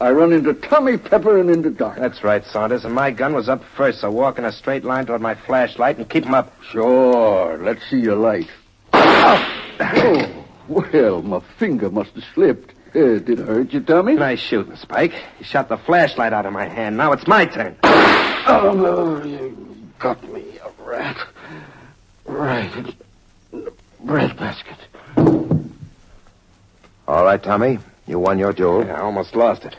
I 0.00 0.12
run 0.12 0.32
into 0.32 0.54
Tommy 0.54 0.96
Pepper 0.96 1.38
and 1.38 1.50
into 1.50 1.68
dark. 1.70 1.98
That's 1.98 2.24
right, 2.24 2.42
Saunders. 2.44 2.86
And 2.86 2.94
my 2.94 3.10
gun 3.10 3.34
was 3.34 3.50
up 3.50 3.62
first, 3.76 4.00
so 4.00 4.10
walk 4.10 4.38
in 4.38 4.46
a 4.46 4.52
straight 4.52 4.82
line 4.82 5.04
toward 5.04 5.20
my 5.20 5.34
flashlight 5.34 5.98
and 5.98 6.08
keep 6.08 6.24
him 6.24 6.32
up. 6.32 6.52
Sure. 6.70 7.58
Let's 7.62 7.82
see 7.90 8.00
your 8.00 8.16
light. 8.16 8.48
Oh, 8.94 10.44
well, 10.68 11.22
my 11.22 11.40
finger 11.58 11.90
must 11.90 12.12
have 12.14 12.24
slipped. 12.34 12.72
Uh, 12.92 13.18
did 13.18 13.30
it 13.30 13.38
hurt 13.38 13.72
you, 13.72 13.80
Tommy? 13.80 14.14
Nice 14.14 14.40
shooting, 14.40 14.74
Spike. 14.76 15.12
You 15.38 15.44
shot 15.44 15.68
the 15.68 15.76
flashlight 15.76 16.32
out 16.32 16.44
of 16.44 16.52
my 16.52 16.66
hand. 16.66 16.96
Now 16.96 17.12
it's 17.12 17.26
my 17.26 17.46
turn. 17.46 17.76
Oh, 17.84 18.72
no, 18.74 19.24
you 19.24 19.56
got 20.00 20.20
me, 20.32 20.58
a 20.58 20.82
rat. 20.82 21.16
Right 22.24 22.74
in 22.74 22.94
the 23.52 23.72
breadbasket. 24.00 24.76
All 27.06 27.24
right, 27.24 27.42
Tommy. 27.42 27.78
You 28.08 28.18
won 28.18 28.38
your 28.40 28.52
duel. 28.52 28.84
Yeah, 28.84 28.94
I 28.94 29.02
almost 29.02 29.36
lost 29.36 29.64
it. 29.64 29.76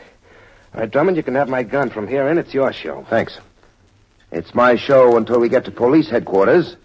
All 0.74 0.80
right, 0.80 0.90
Drummond, 0.90 1.18
you 1.18 1.22
can 1.22 1.34
have 1.34 1.50
my 1.50 1.62
gun 1.62 1.90
from 1.90 2.08
here 2.08 2.28
in. 2.28 2.38
It's 2.38 2.54
your 2.54 2.72
show. 2.72 3.06
Thanks. 3.10 3.38
It's 4.30 4.54
my 4.54 4.76
show 4.76 5.18
until 5.18 5.38
we 5.38 5.50
get 5.50 5.66
to 5.66 5.70
police 5.70 6.08
headquarters, 6.08 6.76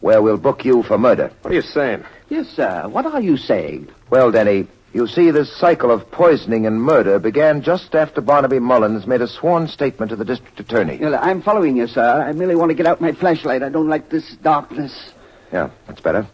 where 0.00 0.22
we'll 0.22 0.36
book 0.36 0.64
you 0.64 0.84
for 0.84 0.96
murder. 0.96 1.32
What 1.42 1.50
are 1.50 1.56
you 1.56 1.62
saying? 1.62 2.04
Yes, 2.28 2.48
sir. 2.50 2.86
What 2.88 3.04
are 3.06 3.20
you 3.20 3.36
saying? 3.36 3.88
Well, 4.10 4.30
Denny, 4.30 4.68
you 4.94 5.08
see, 5.08 5.32
this 5.32 5.54
cycle 5.56 5.90
of 5.90 6.08
poisoning 6.12 6.66
and 6.66 6.80
murder 6.80 7.18
began 7.18 7.62
just 7.62 7.96
after 7.96 8.20
Barnaby 8.20 8.60
Mullins 8.60 9.08
made 9.08 9.20
a 9.20 9.26
sworn 9.26 9.66
statement 9.66 10.10
to 10.10 10.16
the 10.16 10.24
district 10.24 10.60
attorney. 10.60 10.98
Well, 10.98 11.18
I'm 11.20 11.42
following 11.42 11.76
you, 11.76 11.88
sir. 11.88 12.22
I 12.22 12.32
merely 12.32 12.54
want 12.54 12.70
to 12.70 12.74
get 12.74 12.86
out 12.86 13.00
my 13.00 13.12
flashlight. 13.12 13.64
I 13.64 13.70
don't 13.70 13.88
like 13.88 14.08
this 14.08 14.36
darkness. 14.36 15.12
Yeah, 15.52 15.70
that's 15.88 16.00
better. 16.00 16.28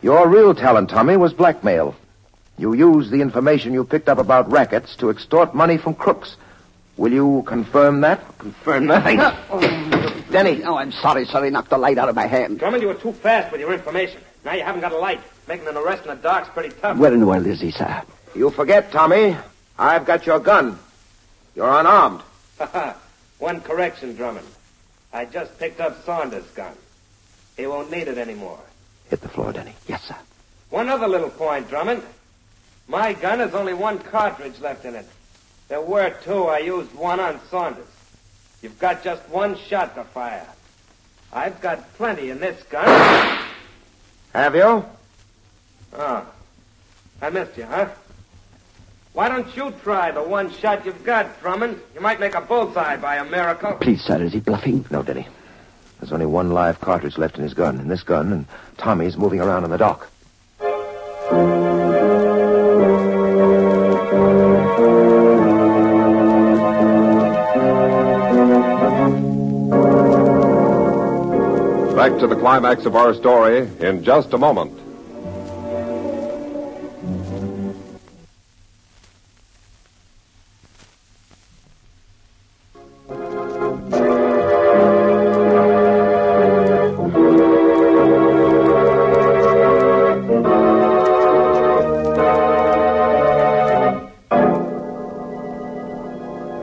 Your 0.00 0.28
real 0.28 0.54
talent, 0.54 0.90
Tommy, 0.90 1.16
was 1.16 1.32
blackmail. 1.32 1.96
You 2.56 2.72
used 2.72 3.10
the 3.10 3.20
information 3.20 3.72
you 3.72 3.82
picked 3.82 4.08
up 4.08 4.18
about 4.18 4.50
rackets 4.50 4.94
to 4.96 5.10
extort 5.10 5.52
money 5.52 5.76
from 5.76 5.94
crooks. 5.94 6.36
Will 6.96 7.12
you 7.12 7.42
confirm 7.46 8.02
that? 8.02 8.38
Confirm 8.38 8.86
nothing. 8.86 9.18
Oh, 9.20 10.24
Denny. 10.30 10.62
Oh, 10.62 10.76
I'm 10.76 10.92
sorry, 10.92 11.24
sir. 11.24 11.42
He 11.44 11.50
knocked 11.50 11.70
the 11.70 11.78
light 11.78 11.98
out 11.98 12.08
of 12.08 12.14
my 12.14 12.26
hand. 12.26 12.60
Drummond, 12.60 12.82
you 12.82 12.88
were 12.88 12.94
too 12.94 13.12
fast 13.12 13.50
with 13.50 13.60
your 13.60 13.72
information. 13.72 14.20
Now 14.44 14.54
you 14.54 14.62
haven't 14.62 14.80
got 14.80 14.92
a 14.92 14.98
light. 14.98 15.20
Making 15.48 15.68
an 15.68 15.76
arrest 15.76 16.02
in 16.04 16.08
the 16.08 16.16
dark's 16.16 16.48
pretty 16.48 16.74
tough. 16.80 16.96
Where 16.98 17.12
in 17.12 17.20
the 17.20 17.26
world 17.26 17.46
is 17.46 17.60
he, 17.60 17.70
sir? 17.70 18.02
You 18.34 18.50
forget, 18.50 18.92
Tommy. 18.92 19.36
I've 19.78 20.04
got 20.04 20.26
your 20.26 20.38
gun. 20.38 20.78
You're 21.54 21.68
unarmed. 21.80 22.22
Ha 22.58 22.66
ha. 22.72 22.96
One 23.38 23.60
correction, 23.60 24.14
Drummond. 24.14 24.46
I 25.12 25.24
just 25.24 25.58
picked 25.58 25.80
up 25.80 26.04
Saunders' 26.04 26.46
gun. 26.54 26.74
He 27.56 27.66
won't 27.66 27.90
need 27.90 28.08
it 28.08 28.18
anymore. 28.18 28.58
Hit 29.10 29.20
the 29.20 29.28
floor, 29.28 29.52
Denny. 29.52 29.74
Yes, 29.88 30.02
sir. 30.04 30.16
One 30.70 30.88
other 30.88 31.08
little 31.08 31.28
point, 31.28 31.68
Drummond. 31.68 32.02
My 32.88 33.12
gun 33.12 33.40
has 33.40 33.54
only 33.54 33.74
one 33.74 33.98
cartridge 33.98 34.58
left 34.60 34.84
in 34.84 34.94
it. 34.94 35.06
There 35.68 35.80
were 35.80 36.10
two. 36.24 36.44
I 36.44 36.58
used 36.58 36.94
one 36.94 37.20
on 37.20 37.40
Saunders. 37.50 37.86
You've 38.62 38.78
got 38.78 39.02
just 39.04 39.28
one 39.28 39.56
shot 39.56 39.94
to 39.96 40.04
fire. 40.04 40.46
I've 41.32 41.60
got 41.60 41.92
plenty 41.94 42.30
in 42.30 42.38
this 42.40 42.62
gun. 42.64 43.38
Have 44.32 44.54
you? 44.54 44.84
Oh. 45.94 46.26
I 47.20 47.30
missed 47.30 47.56
you, 47.56 47.64
huh? 47.64 47.88
Why 49.12 49.28
don't 49.28 49.54
you 49.54 49.72
try 49.82 50.10
the 50.10 50.22
one 50.22 50.50
shot 50.50 50.86
you've 50.86 51.04
got, 51.04 51.40
Drummond? 51.40 51.78
You 51.94 52.00
might 52.00 52.18
make 52.18 52.34
a 52.34 52.40
bullseye 52.40 52.96
by 52.96 53.16
a 53.16 53.24
miracle. 53.24 53.74
Please, 53.74 54.02
sir, 54.02 54.22
is 54.22 54.32
he 54.32 54.40
bluffing? 54.40 54.86
No, 54.90 55.02
Denny. 55.02 55.28
There's 56.00 56.12
only 56.12 56.26
one 56.26 56.50
live 56.50 56.80
cartridge 56.80 57.18
left 57.18 57.36
in 57.36 57.44
his 57.44 57.54
gun, 57.54 57.78
in 57.78 57.88
this 57.88 58.02
gun, 58.02 58.32
and 58.32 58.46
Tommy's 58.78 59.16
moving 59.16 59.40
around 59.40 59.64
in 59.64 59.70
the 59.70 59.78
dock. 59.78 60.08
Back 72.02 72.18
to 72.18 72.26
the 72.26 72.34
climax 72.34 72.84
of 72.84 72.96
our 72.96 73.14
story 73.14 73.58
in 73.78 74.02
just 74.02 74.32
a 74.32 74.36
moment. 74.36 74.72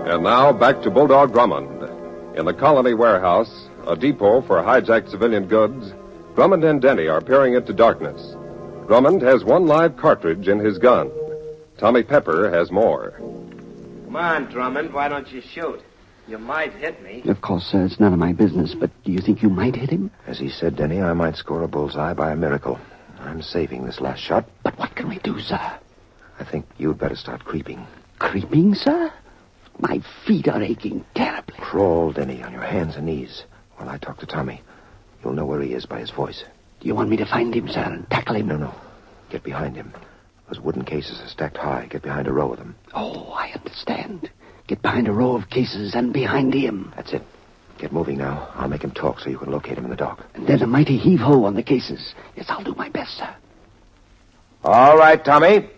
And 0.05 0.21
now 0.21 0.51
back 0.51 0.81
to 0.81 0.91
Bulldog 0.91 1.31
Drummond. 1.31 2.37
In 2.37 2.43
the 2.43 2.53
Colony 2.53 2.93
Warehouse, 2.93 3.68
a 3.89 3.95
depot 3.95 4.41
for 4.41 4.57
hijacked 4.61 5.09
civilian 5.09 5.47
goods, 5.47 5.93
Drummond 6.35 6.63
and 6.63 6.79
Denny 6.79 7.07
are 7.07 7.21
peering 7.21 7.55
into 7.55 7.73
darkness. 7.73 8.35
Drummond 8.87 9.23
has 9.23 9.43
one 9.43 9.65
live 9.65 9.97
cartridge 9.97 10.47
in 10.47 10.59
his 10.59 10.77
gun. 10.77 11.11
Tommy 11.79 12.03
Pepper 12.03 12.51
has 12.51 12.71
more. 12.71 13.11
Come 14.05 14.15
on, 14.15 14.45
Drummond. 14.45 14.93
Why 14.93 15.07
don't 15.07 15.31
you 15.31 15.41
shoot? 15.41 15.81
You 16.27 16.37
might 16.37 16.73
hit 16.73 17.01
me. 17.01 17.23
Of 17.25 17.41
course, 17.41 17.65
sir, 17.65 17.83
it's 17.83 17.99
none 17.99 18.13
of 18.13 18.19
my 18.19 18.31
business, 18.31 18.75
but 18.75 18.91
do 19.03 19.11
you 19.11 19.19
think 19.19 19.41
you 19.41 19.49
might 19.49 19.75
hit 19.75 19.89
him? 19.89 20.11
As 20.27 20.37
he 20.37 20.49
said, 20.49 20.75
Denny, 20.75 21.01
I 21.01 21.13
might 21.13 21.35
score 21.35 21.63
a 21.63 21.67
bullseye 21.67 22.13
by 22.13 22.31
a 22.31 22.35
miracle. 22.35 22.79
I'm 23.19 23.41
saving 23.41 23.85
this 23.85 23.99
last 23.99 24.19
shot. 24.19 24.47
But 24.61 24.77
what 24.77 24.95
can 24.95 25.09
we 25.09 25.17
do, 25.19 25.39
sir? 25.39 25.79
I 26.39 26.43
think 26.43 26.65
you'd 26.77 26.99
better 26.99 27.15
start 27.15 27.43
creeping. 27.43 27.85
Creeping, 28.19 28.75
sir? 28.75 29.11
My 29.79 30.01
feet 30.27 30.47
are 30.47 30.61
aching 30.61 31.03
terribly. 31.15 31.55
Crawl, 31.57 32.11
Denny, 32.11 32.43
on 32.43 32.51
your 32.53 32.61
hands 32.61 32.95
and 32.95 33.07
knees 33.07 33.43
while 33.79 33.89
I 33.89 33.97
talk 33.97 34.19
to 34.19 34.25
Tommy. 34.25 34.61
You'll 35.23 35.33
know 35.33 35.45
where 35.45 35.61
he 35.61 35.73
is 35.73 35.85
by 35.85 35.99
his 35.99 36.11
voice. 36.11 36.43
Do 36.79 36.87
you 36.87 36.95
want 36.95 37.09
me 37.09 37.17
to 37.17 37.25
find 37.25 37.53
him, 37.53 37.67
sir, 37.69 37.81
and 37.81 38.09
tackle 38.09 38.35
him? 38.35 38.47
No, 38.47 38.57
no. 38.57 38.75
Get 39.29 39.43
behind 39.43 39.75
him. 39.75 39.93
Those 40.47 40.59
wooden 40.59 40.83
cases 40.83 41.19
are 41.21 41.27
stacked 41.27 41.57
high. 41.57 41.87
Get 41.89 42.01
behind 42.01 42.27
a 42.27 42.33
row 42.33 42.51
of 42.51 42.57
them. 42.59 42.75
Oh, 42.93 43.31
I 43.31 43.51
understand. 43.51 44.29
Get 44.67 44.81
behind 44.81 45.07
a 45.07 45.11
row 45.11 45.35
of 45.35 45.49
cases 45.49 45.95
and 45.95 46.11
behind 46.11 46.53
him. 46.53 46.91
That's 46.95 47.13
it. 47.13 47.21
Get 47.77 47.93
moving 47.93 48.17
now. 48.17 48.49
I'll 48.55 48.67
make 48.67 48.83
him 48.83 48.91
talk 48.91 49.19
so 49.19 49.29
you 49.29 49.37
can 49.37 49.51
locate 49.51 49.77
him 49.77 49.85
in 49.85 49.89
the 49.89 49.95
dock. 49.95 50.25
And 50.33 50.47
then 50.47 50.61
a 50.61 50.67
mighty 50.67 50.97
heave 50.97 51.19
ho 51.19 51.45
on 51.45 51.55
the 51.55 51.63
cases. 51.63 52.13
Yes, 52.35 52.47
I'll 52.49 52.63
do 52.63 52.75
my 52.75 52.89
best, 52.89 53.17
sir. 53.17 53.35
All 54.63 54.97
right, 54.97 55.23
Tommy. 55.23 55.69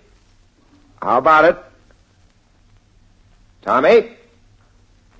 How 1.01 1.17
about 1.17 1.45
it? 1.45 1.57
Tommy? 3.61 4.15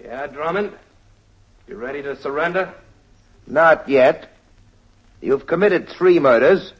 Yeah, 0.03 0.27
Drummond? 0.27 0.73
You 1.71 1.77
ready 1.77 2.01
to 2.01 2.17
surrender? 2.17 2.73
Not 3.47 3.88
yet. 3.88 4.29
You've 5.21 5.47
committed 5.47 5.88
three 5.88 6.19
murders. 6.19 6.73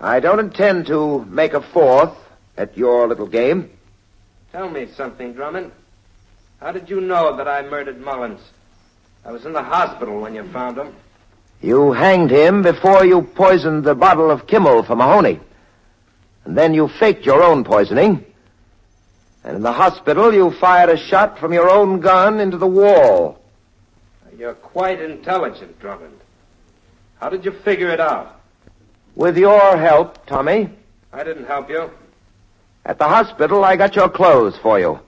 I 0.00 0.20
don't 0.20 0.40
intend 0.40 0.86
to 0.86 1.22
make 1.26 1.52
a 1.52 1.60
fourth 1.60 2.16
at 2.56 2.78
your 2.78 3.06
little 3.06 3.26
game. 3.26 3.68
Tell 4.52 4.70
me 4.70 4.88
something, 4.96 5.34
Drummond. 5.34 5.70
How 6.60 6.72
did 6.72 6.88
you 6.88 6.98
know 7.02 7.36
that 7.36 7.46
I 7.46 7.60
murdered 7.60 8.00
Mullins? 8.00 8.40
I 9.22 9.32
was 9.32 9.44
in 9.44 9.52
the 9.52 9.62
hospital 9.62 10.18
when 10.18 10.34
you 10.34 10.50
found 10.50 10.78
him. 10.78 10.94
You 11.60 11.92
hanged 11.92 12.30
him 12.30 12.62
before 12.62 13.04
you 13.04 13.20
poisoned 13.20 13.84
the 13.84 13.94
bottle 13.94 14.30
of 14.30 14.46
Kümmel 14.46 14.86
for 14.86 14.96
Mahoney. 14.96 15.40
And 16.46 16.56
then 16.56 16.72
you 16.72 16.88
faked 16.88 17.26
your 17.26 17.42
own 17.42 17.64
poisoning. 17.64 18.24
And 19.44 19.56
in 19.56 19.62
the 19.62 19.72
hospital, 19.72 20.32
you 20.32 20.52
fired 20.52 20.88
a 20.88 20.96
shot 20.96 21.38
from 21.38 21.52
your 21.52 21.68
own 21.68 22.00
gun 22.00 22.40
into 22.40 22.56
the 22.56 22.66
wall. 22.66 23.43
You're 24.38 24.54
quite 24.54 25.00
intelligent, 25.00 25.78
Drummond. 25.80 26.18
How 27.20 27.28
did 27.28 27.44
you 27.44 27.52
figure 27.52 27.90
it 27.90 28.00
out? 28.00 28.40
With 29.14 29.38
your 29.38 29.76
help, 29.76 30.26
Tommy. 30.26 30.70
I 31.12 31.22
didn't 31.22 31.46
help 31.46 31.70
you. 31.70 31.90
At 32.84 32.98
the 32.98 33.08
hospital, 33.08 33.64
I 33.64 33.76
got 33.76 33.94
your 33.94 34.08
clothes 34.08 34.58
for 34.58 34.80
you. 34.80 34.98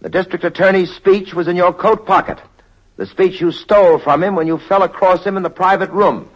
The 0.00 0.08
district 0.08 0.44
attorney's 0.44 0.94
speech 0.94 1.32
was 1.32 1.48
in 1.48 1.56
your 1.56 1.72
coat 1.72 2.06
pocket. 2.06 2.40
The 2.96 3.06
speech 3.06 3.40
you 3.40 3.52
stole 3.52 3.98
from 3.98 4.22
him 4.22 4.34
when 4.34 4.46
you 4.46 4.58
fell 4.58 4.82
across 4.82 5.24
him 5.24 5.36
in 5.36 5.42
the 5.42 5.50
private 5.50 5.90
room. 5.90 6.28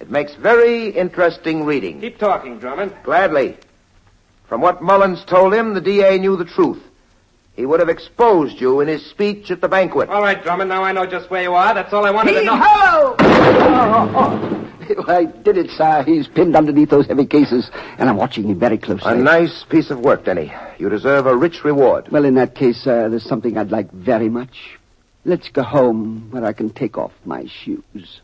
It 0.00 0.10
makes 0.10 0.34
very 0.34 0.88
interesting 0.88 1.64
reading. 1.64 2.00
Keep 2.00 2.18
talking, 2.18 2.58
Drummond. 2.58 2.94
Gladly. 3.04 3.56
From 4.48 4.60
what 4.60 4.82
Mullins 4.82 5.24
told 5.24 5.54
him, 5.54 5.74
the 5.74 5.80
DA 5.80 6.18
knew 6.18 6.36
the 6.36 6.44
truth. 6.44 6.82
He 7.60 7.66
would 7.66 7.78
have 7.80 7.90
exposed 7.90 8.58
you 8.58 8.80
in 8.80 8.88
his 8.88 9.04
speech 9.04 9.50
at 9.50 9.60
the 9.60 9.68
banquet. 9.68 10.08
All 10.08 10.22
right, 10.22 10.42
Drummond. 10.42 10.70
Now 10.70 10.82
I 10.82 10.92
know 10.92 11.04
just 11.04 11.28
where 11.28 11.42
you 11.42 11.52
are. 11.52 11.74
That's 11.74 11.92
all 11.92 12.06
I 12.06 12.10
wanted 12.10 12.32
to 12.32 12.42
know. 12.42 12.56
ho! 12.56 13.16
Oh, 13.18 14.66
oh. 14.96 15.04
I 15.06 15.26
did 15.26 15.58
it, 15.58 15.68
sir. 15.72 16.02
He's 16.04 16.26
pinned 16.26 16.56
underneath 16.56 16.88
those 16.88 17.06
heavy 17.06 17.26
cases, 17.26 17.70
and 17.98 18.08
I'm 18.08 18.16
watching 18.16 18.48
him 18.48 18.58
very 18.58 18.78
closely. 18.78 19.12
A 19.12 19.14
nice 19.14 19.62
piece 19.68 19.90
of 19.90 20.00
work, 20.00 20.24
Denny. 20.24 20.50
You 20.78 20.88
deserve 20.88 21.26
a 21.26 21.36
rich 21.36 21.62
reward. 21.62 22.08
Well, 22.10 22.24
in 22.24 22.34
that 22.36 22.54
case, 22.54 22.86
uh, 22.86 23.10
there's 23.10 23.28
something 23.28 23.58
I'd 23.58 23.70
like 23.70 23.92
very 23.92 24.30
much. 24.30 24.78
Let's 25.26 25.50
go 25.50 25.62
home 25.62 26.28
where 26.30 26.46
I 26.46 26.54
can 26.54 26.70
take 26.70 26.96
off 26.96 27.12
my 27.26 27.44
shoes. 27.44 28.22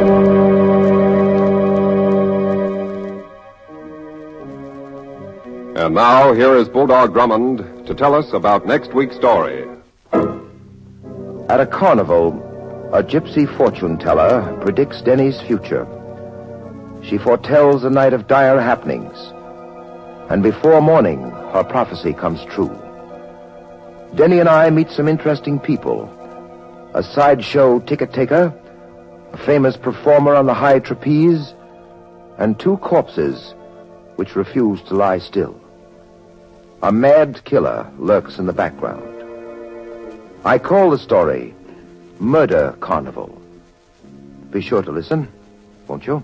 And 0.00 0.06
now, 5.92 6.32
here 6.34 6.54
is 6.54 6.68
Bulldog 6.68 7.12
Drummond 7.12 7.86
to 7.88 7.94
tell 7.96 8.14
us 8.14 8.32
about 8.32 8.64
next 8.64 8.94
week's 8.94 9.16
story. 9.16 9.66
At 10.12 11.58
a 11.58 11.66
carnival, 11.66 12.30
a 12.92 13.02
gypsy 13.02 13.52
fortune 13.56 13.98
teller 13.98 14.56
predicts 14.60 15.02
Denny's 15.02 15.40
future. 15.40 15.84
She 17.02 17.18
foretells 17.18 17.82
a 17.82 17.90
night 17.90 18.12
of 18.12 18.28
dire 18.28 18.60
happenings, 18.60 19.18
and 20.30 20.44
before 20.44 20.80
morning, 20.80 21.28
her 21.52 21.64
prophecy 21.64 22.12
comes 22.12 22.44
true. 22.44 22.70
Denny 24.14 24.38
and 24.38 24.48
I 24.48 24.70
meet 24.70 24.90
some 24.90 25.08
interesting 25.08 25.58
people 25.58 26.08
a 26.94 27.02
sideshow 27.02 27.80
ticket 27.80 28.12
taker 28.12 28.54
a 29.38 29.44
famous 29.44 29.76
performer 29.76 30.34
on 30.34 30.46
the 30.46 30.54
high 30.54 30.78
trapeze, 30.78 31.54
and 32.38 32.58
two 32.58 32.76
corpses 32.78 33.54
which 34.16 34.36
refuse 34.36 34.80
to 34.82 34.94
lie 34.94 35.18
still. 35.18 35.58
A 36.82 36.92
mad 36.92 37.44
killer 37.44 37.90
lurks 37.98 38.38
in 38.38 38.46
the 38.46 38.52
background. 38.52 39.04
I 40.44 40.58
call 40.58 40.90
the 40.90 40.98
story 40.98 41.54
Murder 42.18 42.76
Carnival. 42.80 43.40
Be 44.50 44.60
sure 44.60 44.82
to 44.82 44.90
listen, 44.90 45.28
won't 45.86 46.06
you? 46.06 46.22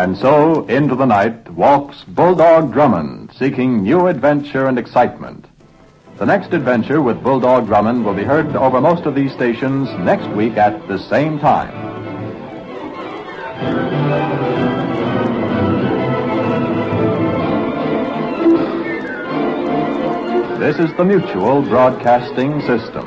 And 0.00 0.16
so, 0.16 0.64
into 0.64 0.96
the 0.96 1.04
night 1.04 1.50
walks 1.50 2.04
Bulldog 2.04 2.72
Drummond, 2.72 3.32
seeking 3.36 3.82
new 3.82 4.06
adventure 4.06 4.66
and 4.66 4.78
excitement. 4.78 5.44
The 6.16 6.24
next 6.24 6.54
adventure 6.54 7.02
with 7.02 7.22
Bulldog 7.22 7.66
Drummond 7.66 8.06
will 8.06 8.14
be 8.14 8.24
heard 8.24 8.56
over 8.56 8.80
most 8.80 9.04
of 9.04 9.14
these 9.14 9.30
stations 9.30 9.90
next 9.98 10.26
week 10.30 10.56
at 10.56 10.88
the 10.88 10.98
same 10.98 11.38
time. 11.38 11.70
This 20.58 20.78
is 20.78 20.96
the 20.96 21.04
Mutual 21.04 21.60
Broadcasting 21.60 22.62
System. 22.62 23.06